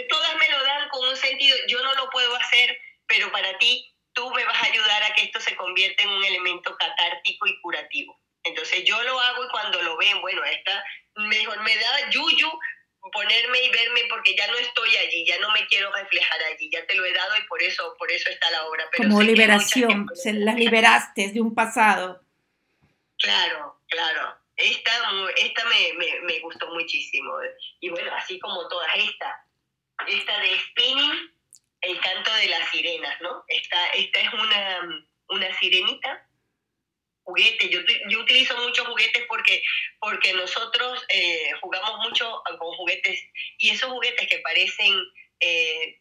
Todas 0.10 0.36
me 0.36 0.50
lo 0.50 0.64
dan 0.64 0.90
con 0.90 1.08
un 1.08 1.16
sentido, 1.16 1.58
yo 1.68 1.82
no 1.84 1.96
lo 1.96 2.10
puedo 2.10 2.36
hacer, 2.36 2.78
pero 3.08 3.32
para 3.32 3.58
ti 3.58 3.96
tú 4.14 4.30
me 4.32 4.44
vas 4.46 4.62
a 4.62 4.68
ayudar 4.68 5.04
a 5.04 5.14
que 5.16 5.24
esto 5.24 5.40
se 5.40 5.56
convierta 5.56 6.04
en 6.04 6.10
un 6.10 6.24
elemento 6.24 6.76
catártico 6.78 7.48
y 7.48 7.62
curativo. 7.62 8.20
Entonces 8.44 8.84
yo 8.84 9.02
lo 9.04 9.20
hago 9.20 9.46
y 9.46 9.50
cuando 9.50 9.82
lo 9.82 9.98
ven, 9.98 10.20
bueno, 10.22 10.44
esta 10.44 10.84
me 11.16 11.38
dijo, 11.38 11.56
me 11.62 11.76
da 11.78 12.10
yuyu 12.10 12.60
ponerme 13.10 13.62
y 13.64 13.70
verme 13.70 14.02
porque 14.10 14.36
ya 14.36 14.48
no 14.48 14.58
estoy 14.58 14.96
allí, 14.98 15.26
ya 15.26 15.40
no 15.40 15.52
me 15.52 15.66
quiero 15.68 15.92
reflejar 15.92 16.42
allí, 16.44 16.70
ya 16.72 16.86
te 16.86 16.96
lo 16.96 17.06
he 17.06 17.14
dado 17.14 17.38
y 17.38 17.48
por 17.48 17.62
eso, 17.62 17.96
por 17.98 18.12
eso 18.12 18.30
está 18.30 18.50
la 18.52 18.66
obra. 18.66 18.86
Pero 18.92 19.10
Como 19.10 19.22
liberación, 19.24 20.08
se 20.14 20.34
las 20.34 20.56
liberaste 20.56 21.32
de 21.32 21.42
un 21.42 21.56
pasado. 21.56 22.22
Claro, 23.18 23.80
claro. 23.88 24.38
Esta, 24.56 24.92
esta 25.38 25.66
me, 25.66 25.94
me, 25.94 26.22
me 26.22 26.40
gustó 26.40 26.68
muchísimo. 26.68 27.34
Y 27.80 27.90
bueno, 27.90 28.14
así 28.16 28.40
como 28.40 28.68
todas, 28.68 28.90
esta, 28.96 29.46
esta 30.08 30.40
de 30.40 30.60
spinning, 30.70 31.34
el 31.82 32.00
canto 32.00 32.34
de 32.36 32.48
las 32.48 32.70
sirenas, 32.70 33.20
¿no? 33.22 33.44
Esta, 33.48 33.88
esta 33.90 34.20
es 34.20 34.34
una, 34.34 35.06
una 35.30 35.60
sirenita, 35.60 36.28
juguete. 37.24 37.70
Yo, 37.70 37.80
yo 38.10 38.20
utilizo 38.20 38.58
muchos 38.58 38.88
juguetes 38.88 39.24
porque, 39.28 39.64
porque 40.00 40.34
nosotros 40.34 41.06
eh, 41.10 41.52
jugamos 41.62 42.00
mucho 42.08 42.42
con 42.60 42.76
juguetes 42.76 43.22
y 43.58 43.70
esos 43.70 43.90
juguetes 43.92 44.28
que 44.28 44.40
parecen, 44.40 45.00
eh, 45.40 46.00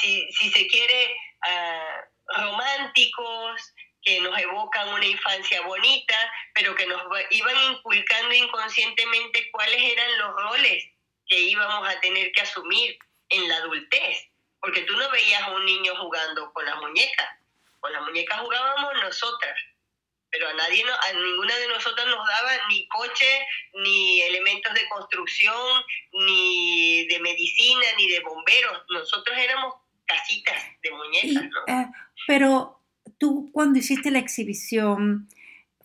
si, 0.00 0.26
si 0.32 0.50
se 0.50 0.66
quiere, 0.66 1.16
ah, 1.42 2.04
románticos, 2.36 3.74
que 4.02 4.20
nos 4.20 4.36
evocan 4.38 4.88
una 4.88 5.06
infancia 5.06 5.62
bonita, 5.62 6.16
pero 6.54 6.74
que 6.74 6.86
nos 6.86 7.00
iban 7.30 7.56
inculcando 7.70 8.34
inconscientemente 8.34 9.50
cuáles 9.52 9.80
eran 9.80 10.18
los 10.18 10.34
roles 10.42 10.84
que 11.26 11.40
íbamos 11.40 11.88
a 11.88 12.00
tener 12.00 12.32
que 12.32 12.40
asumir 12.40 12.98
en 13.28 13.48
la 13.48 13.56
adultez. 13.58 14.28
Porque 14.60 14.82
tú 14.82 14.96
no 14.96 15.08
veías 15.10 15.42
a 15.42 15.52
un 15.52 15.64
niño 15.64 15.94
jugando 15.96 16.52
con 16.52 16.64
las 16.64 16.76
muñecas, 16.76 17.28
con 17.80 17.92
las 17.92 18.02
muñecas 18.02 18.40
jugábamos 18.40 18.94
nosotras, 19.02 19.54
pero 20.32 20.48
a 20.48 20.54
nadie, 20.54 20.82
a 20.82 21.12
ninguna 21.12 21.54
de 21.56 21.68
nosotras 21.68 22.06
nos 22.06 22.26
daba 22.26 22.50
ni 22.70 22.88
coche, 22.88 23.46
ni 23.74 24.22
elementos 24.22 24.72
de 24.72 24.88
construcción, 24.88 25.82
ni 26.26 27.06
de 27.06 27.20
medicina, 27.20 27.84
ni 27.98 28.08
de 28.08 28.20
bomberos. 28.20 28.82
Nosotros 28.88 29.36
éramos 29.38 29.74
casitas 30.06 30.56
de 30.82 30.90
muñecas, 30.90 31.44
¿no? 31.44 31.74
Eh, 31.74 31.86
pero 32.26 32.80
tú 33.18 33.50
cuando 33.52 33.78
hiciste 33.78 34.10
la 34.10 34.18
exhibición, 34.18 35.28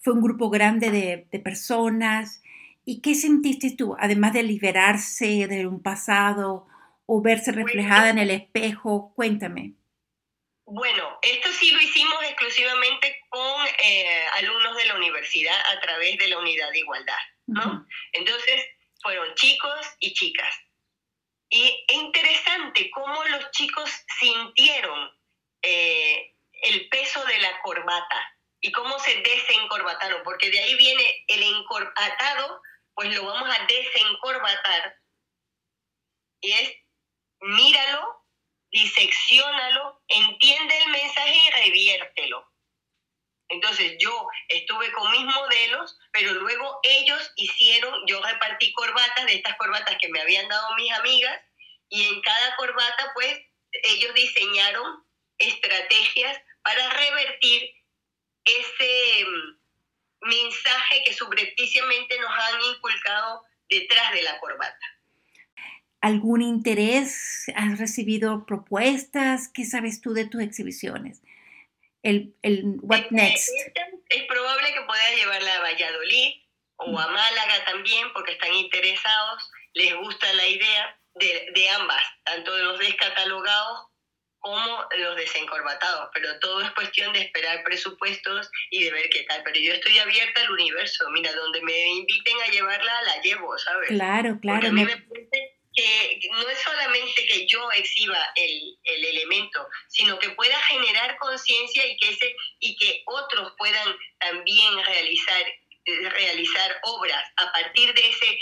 fue 0.07 0.13
un 0.13 0.21
grupo 0.21 0.49
grande 0.49 0.89
de, 0.89 1.39
personas. 1.39 2.41
¿Y 2.85 3.01
qué 3.01 3.13
sentiste 3.13 3.71
tú, 3.71 3.97
además 3.99 4.31
de 4.31 4.43
liberarse 4.43 5.47
de 5.47 5.67
un 5.67 5.83
pasado 5.83 6.65
o 7.05 7.21
verse 7.21 7.51
reflejada 7.51 8.09
en 8.09 8.17
el 8.17 8.31
espejo? 8.31 9.11
Cuéntame. 9.15 9.73
Bueno, 10.69 11.17
esto 11.21 11.49
sí 11.53 11.71
lo 11.71 11.79
hicimos 11.79 12.21
exclusivamente 12.23 13.21
con 13.29 13.67
eh, 13.79 14.27
alumnos 14.33 14.75
de 14.75 14.85
la 14.85 14.95
universidad 14.95 15.57
a 15.71 15.79
través 15.79 16.17
de 16.17 16.27
la 16.27 16.39
unidad 16.39 16.69
de 16.71 16.79
igualdad, 16.79 17.19
¿no? 17.45 17.87
Entonces, 18.11 18.67
fueron 19.01 19.33
chicos 19.35 19.87
y 19.99 20.13
chicas. 20.13 20.53
Y 21.49 21.85
es 21.87 21.95
interesante 21.95 22.91
cómo 22.91 23.23
los 23.23 23.49
chicos 23.51 23.89
sintieron 24.19 25.09
eh, 25.61 26.35
el 26.63 26.89
peso 26.89 27.23
de 27.23 27.37
la 27.37 27.61
corbata 27.61 28.37
y 28.59 28.69
cómo 28.73 28.99
se 28.99 29.21
desencorbataron, 29.21 30.21
porque 30.25 30.49
de 30.49 30.59
ahí 30.59 30.75
viene 30.75 31.23
el 31.27 31.43
encorbatado, 31.43 32.61
pues 32.93 33.15
lo 33.15 33.23
vamos 33.23 33.57
a 33.57 33.65
desencorbatar. 33.67 34.97
Y 36.41 36.51
es, 36.51 36.73
míralo, 37.39 38.26
diseccionalo, 38.77 40.01
entiende 40.07 40.77
el 40.77 40.91
mensaje 40.91 41.35
y 41.35 41.49
reviértelo. 41.63 42.51
Entonces 43.49 43.95
yo 43.97 44.27
estuve 44.49 44.91
con 44.91 45.09
mis 45.11 45.23
modelos, 45.23 45.97
pero 46.11 46.33
luego 46.33 46.79
ellos 46.83 47.31
hicieron, 47.37 47.93
yo 48.05 48.21
repartí 48.21 48.73
corbatas 48.73 49.25
de 49.25 49.35
estas 49.35 49.55
corbatas 49.57 49.97
que 49.99 50.09
me 50.09 50.21
habían 50.21 50.47
dado 50.49 50.75
mis 50.75 50.91
amigas 50.93 51.41
y 51.89 52.05
en 52.05 52.21
cada 52.21 52.55
corbata 52.57 53.11
pues 53.13 53.39
ellos 53.83 54.13
diseñaron 54.13 55.03
estrategias 55.37 56.37
para 56.61 56.89
revertir 56.89 57.71
ese 58.43 59.25
mm, 59.25 60.27
mensaje 60.27 61.03
que 61.05 61.13
subrepticiamente 61.13 62.19
nos 62.19 62.31
han 62.31 62.61
inculcado 62.61 63.43
detrás 63.69 64.11
de 64.11 64.23
la 64.23 64.39
corbata. 64.39 64.96
¿Algún 66.01 66.41
interés? 66.41 67.45
¿Has 67.55 67.79
recibido 67.79 68.45
propuestas? 68.45 69.49
¿Qué 69.53 69.65
sabes 69.65 70.01
tú 70.01 70.13
de 70.13 70.25
tus 70.25 70.41
exhibiciones? 70.41 71.21
El, 72.03 72.35
el 72.43 72.77
What 72.81 72.99
eh, 72.99 73.07
Next. 73.11 73.49
Es 74.09 74.23
probable 74.23 74.73
que 74.73 74.81
pueda 74.81 75.15
llevarla 75.15 75.55
a 75.55 75.61
Valladolid 75.61 76.35
o 76.77 76.99
a 76.99 77.07
Málaga 77.07 77.65
también, 77.65 78.07
porque 78.13 78.33
están 78.33 78.53
interesados, 78.53 79.51
les 79.73 79.95
gusta 79.95 80.31
la 80.33 80.45
idea 80.45 80.99
de, 81.15 81.51
de 81.53 81.69
ambas, 81.69 82.01
tanto 82.23 82.55
de 82.55 82.63
los 82.63 82.79
descatalogados 82.79 83.87
como 84.39 84.85
los 84.97 85.15
desencorbatados, 85.17 86.09
pero 86.13 86.39
todo 86.39 86.61
es 86.61 86.71
cuestión 86.71 87.11
de 87.11 87.21
esperar 87.21 87.63
presupuestos 87.63 88.49
y 88.69 88.83
de 88.83 88.91
ver 88.91 89.09
qué 89.09 89.23
tal. 89.23 89.41
Pero 89.43 89.59
yo 89.59 89.73
estoy 89.73 89.97
abierta 89.97 90.41
al 90.41 90.51
universo, 90.51 91.09
mira, 91.09 91.33
donde 91.33 91.61
me 91.63 91.87
inviten 91.89 92.37
a 92.47 92.51
llevarla, 92.51 92.93
la 93.03 93.21
llevo, 93.21 93.57
¿sabes? 93.57 93.89
Claro, 93.89 94.39
claro. 94.39 94.61
Porque 94.61 94.67
a 94.67 94.71
mí 94.71 94.85
me 94.85 94.97
parece 94.97 95.56
que 95.77 96.19
no 96.31 96.49
es 96.49 96.59
solamente 96.59 97.25
que 97.27 97.45
yo 97.45 97.71
exhiba 97.71 98.17
el, 98.35 98.77
el 98.83 99.05
elemento, 99.05 99.67
sino 99.87 100.17
que 100.17 100.31
pueda 100.31 100.59
generar 100.63 101.17
conciencia 101.19 101.85
y 101.85 101.97
que 101.97 102.09
ese 102.09 102.35
y 102.59 102.75
que 102.77 103.03
otros 103.05 103.53
puedan 103.57 103.95
también 104.19 104.83
realizar 104.83 105.43
realizar 105.85 106.79
obras 106.83 107.23
a 107.37 107.51
partir 107.53 107.93
de 107.93 108.09
ese 108.09 108.39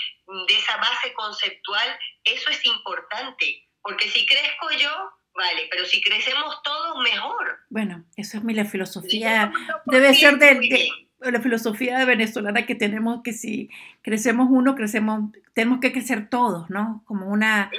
de 0.48 0.56
esa 0.56 0.78
base 0.78 1.14
conceptual, 1.14 2.00
eso 2.24 2.50
es 2.50 2.66
importante, 2.66 3.68
porque 3.82 4.10
si 4.10 4.26
crezco 4.26 4.72
yo, 4.72 5.12
Vale, 5.38 5.68
pero 5.70 5.84
si 5.84 6.02
crecemos 6.02 6.62
todos, 6.64 7.04
mejor. 7.04 7.60
Bueno, 7.70 8.06
esa 8.16 8.38
es 8.38 8.44
mi 8.46 8.54
la 8.54 8.64
filosofía. 8.64 9.52
Debe 9.86 10.14
ser 10.14 10.38
de, 10.38 10.90
la 11.20 11.42
filosofía 11.42 12.04
venezolana 12.06 12.66
que 12.66 12.76
tenemos 12.76 13.22
que 13.24 13.34
si 13.34 13.70
crecemos 14.02 14.48
uno, 14.50 14.76
crecemos, 14.76 15.32
tenemos 15.54 15.80
que 15.80 15.92
crecer 15.92 16.30
todos, 16.30 16.70
¿no? 16.70 17.04
Como 17.06 17.28
una 17.28 17.72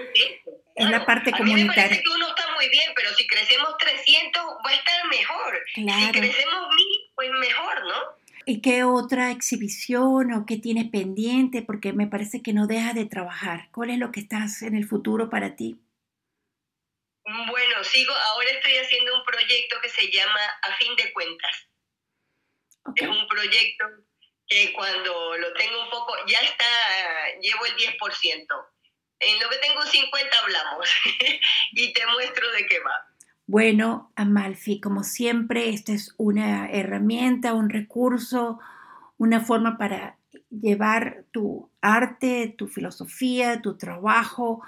en 0.74 0.90
la 0.90 1.06
parte 1.06 1.30
a 1.30 1.38
comunitaria. 1.38 1.64
Mí 1.64 1.68
me 1.68 1.74
parece 1.74 2.02
que 2.02 2.10
uno 2.10 2.28
está 2.28 2.54
muy 2.54 2.68
bien, 2.68 2.92
pero 2.94 3.10
si 3.14 3.26
crecemos 3.26 3.76
300 3.78 4.42
va 4.44 4.70
a 4.70 4.74
estar 4.74 5.08
mejor. 5.08 5.58
Si 5.74 6.10
crecemos 6.12 6.68
mil, 6.74 7.10
pues 7.14 7.30
mejor, 7.30 7.84
¿no? 7.86 8.26
¿Y 8.48 8.60
qué 8.60 8.84
otra 8.84 9.32
exhibición 9.32 10.32
o 10.32 10.46
qué 10.46 10.56
tienes 10.56 10.88
pendiente? 10.90 11.62
Porque 11.62 11.92
me 11.92 12.06
parece 12.06 12.42
que 12.42 12.52
no 12.52 12.68
dejas 12.68 12.94
de 12.94 13.04
trabajar. 13.04 13.68
¿Cuál 13.72 13.90
es 13.90 13.98
lo 13.98 14.12
que 14.12 14.20
estás 14.20 14.62
en 14.62 14.76
el 14.76 14.86
futuro 14.86 15.28
para 15.28 15.56
ti? 15.56 15.80
Bueno, 17.24 17.82
sigo, 17.82 18.12
ahora 18.14 18.50
estoy 18.50 18.76
haciendo 18.76 19.16
un 19.16 19.24
proyecto 19.24 19.76
que 19.82 19.88
se 19.88 20.12
llama 20.12 20.38
A 20.62 20.76
fin 20.76 20.94
de 20.94 21.12
cuentas. 21.12 21.66
Es 22.94 23.08
un 23.08 23.28
proyecto 23.28 23.84
que 24.48 24.72
cuando 24.72 25.36
lo 25.36 25.52
tengo 25.54 25.82
un 25.82 25.90
poco, 25.90 26.14
ya 26.26 26.38
está, 26.38 26.64
llevo 27.40 27.66
el 27.66 27.76
10%. 27.76 28.46
En 29.18 29.40
lo 29.40 29.48
que 29.48 29.56
tengo 29.56 29.82
50 29.82 30.38
hablamos 30.42 30.88
y 31.72 31.92
te 31.92 32.06
muestro 32.06 32.50
de 32.52 32.66
qué 32.66 32.80
va. 32.80 33.06
Bueno, 33.46 34.12
Amalfi, 34.16 34.80
como 34.80 35.04
siempre, 35.04 35.70
esta 35.70 35.92
es 35.92 36.14
una 36.18 36.68
herramienta, 36.70 37.54
un 37.54 37.70
recurso, 37.70 38.58
una 39.18 39.40
forma 39.40 39.78
para 39.78 40.18
llevar 40.50 41.24
tu 41.30 41.70
arte, 41.80 42.54
tu 42.58 42.66
filosofía, 42.66 43.62
tu 43.62 43.78
trabajo 43.78 44.62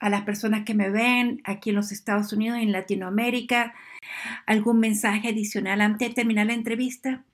a 0.00 0.10
las 0.10 0.22
personas 0.22 0.64
que 0.64 0.74
me 0.74 0.90
ven 0.90 1.40
aquí 1.44 1.70
en 1.70 1.76
los 1.76 1.92
Estados 1.92 2.32
Unidos, 2.32 2.58
en 2.58 2.72
Latinoamérica. 2.72 3.74
¿Algún 4.44 4.80
mensaje 4.80 5.28
adicional 5.28 5.80
antes 5.80 6.08
de 6.08 6.14
terminar 6.14 6.46
la 6.46 6.54
entrevista? 6.54 7.24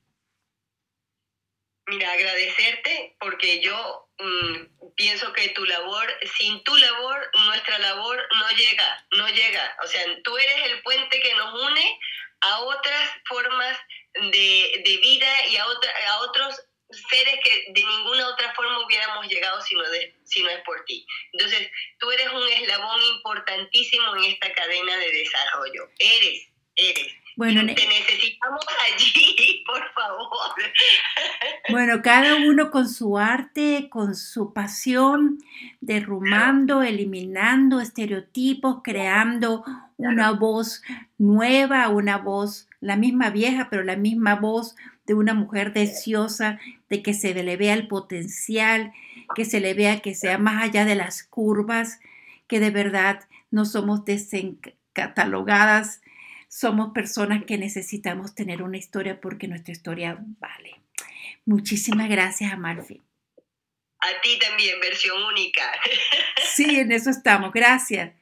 Mira, 1.86 2.12
agradecerte 2.12 3.16
porque 3.18 3.60
yo 3.60 4.08
mm, 4.18 4.94
pienso 4.94 5.32
que 5.32 5.48
tu 5.50 5.64
labor, 5.64 6.06
sin 6.36 6.62
tu 6.62 6.76
labor, 6.76 7.30
nuestra 7.46 7.78
labor 7.78 8.22
no 8.38 8.50
llega, 8.50 9.06
no 9.12 9.28
llega. 9.28 9.76
O 9.82 9.86
sea, 9.86 10.02
tú 10.22 10.36
eres 10.36 10.66
el 10.66 10.82
puente 10.82 11.20
que 11.20 11.34
nos 11.34 11.60
une 11.60 11.98
a 12.42 12.60
otras 12.60 13.10
formas 13.24 13.76
de, 14.14 14.82
de 14.84 14.96
vida 14.98 15.46
y 15.48 15.56
a, 15.56 15.66
otra, 15.66 15.92
a 16.08 16.20
otros 16.20 16.62
seres 17.08 17.38
que 17.42 17.64
de 17.68 17.84
ninguna 17.84 18.28
otra 18.28 18.52
forma 18.54 18.84
hubiéramos 18.84 19.26
llegado 19.26 19.60
si 19.62 19.74
no, 19.74 19.82
si 20.24 20.42
no 20.42 20.50
es 20.50 20.62
por 20.64 20.84
ti. 20.84 21.06
Entonces, 21.32 21.70
tú 21.98 22.10
eres 22.10 22.28
un 22.30 22.48
eslabón 22.48 23.02
importantísimo 23.02 24.16
en 24.16 24.24
esta 24.24 24.52
cadena 24.52 24.96
de 24.98 25.10
desarrollo. 25.10 25.90
Eres, 25.98 26.48
eres. 26.76 27.14
Bueno, 27.36 27.60
te 27.60 27.86
necesitamos 27.86 28.60
allí, 28.92 29.64
por 29.66 29.82
favor. 29.94 30.54
Bueno, 31.70 32.02
cada 32.02 32.36
uno 32.36 32.70
con 32.70 32.88
su 32.88 33.18
arte, 33.18 33.88
con 33.90 34.14
su 34.14 34.52
pasión, 34.52 35.38
derrumando, 35.80 36.82
eliminando 36.82 37.80
estereotipos, 37.80 38.80
creando 38.84 39.64
una 39.96 40.32
voz 40.32 40.82
nueva, 41.16 41.88
una 41.88 42.18
voz, 42.18 42.68
la 42.80 42.96
misma 42.96 43.30
vieja, 43.30 43.68
pero 43.70 43.82
la 43.82 43.96
misma 43.96 44.34
voz 44.34 44.76
de 45.06 45.14
una 45.14 45.32
mujer 45.34 45.72
deseosa, 45.72 46.60
de 46.90 47.02
que 47.02 47.14
se 47.14 47.32
le 47.34 47.56
vea 47.56 47.74
el 47.74 47.88
potencial, 47.88 48.92
que 49.34 49.44
se 49.44 49.60
le 49.60 49.72
vea 49.74 50.00
que 50.00 50.14
sea 50.14 50.38
más 50.38 50.62
allá 50.62 50.84
de 50.84 50.94
las 50.94 51.22
curvas, 51.22 52.00
que 52.46 52.60
de 52.60 52.70
verdad 52.70 53.20
no 53.50 53.64
somos 53.64 54.04
desencatalogadas, 54.04 56.01
somos 56.52 56.92
personas 56.92 57.44
que 57.46 57.56
necesitamos 57.56 58.34
tener 58.34 58.62
una 58.62 58.76
historia 58.76 59.22
porque 59.22 59.48
nuestra 59.48 59.72
historia 59.72 60.18
vale. 60.38 60.82
Muchísimas 61.46 62.10
gracias, 62.10 62.52
Amalfi. 62.52 63.00
A 63.98 64.20
ti 64.20 64.38
también, 64.38 64.78
versión 64.78 65.22
única. 65.22 65.62
Sí, 66.54 66.78
en 66.78 66.92
eso 66.92 67.08
estamos. 67.08 67.52
Gracias. 67.54 68.12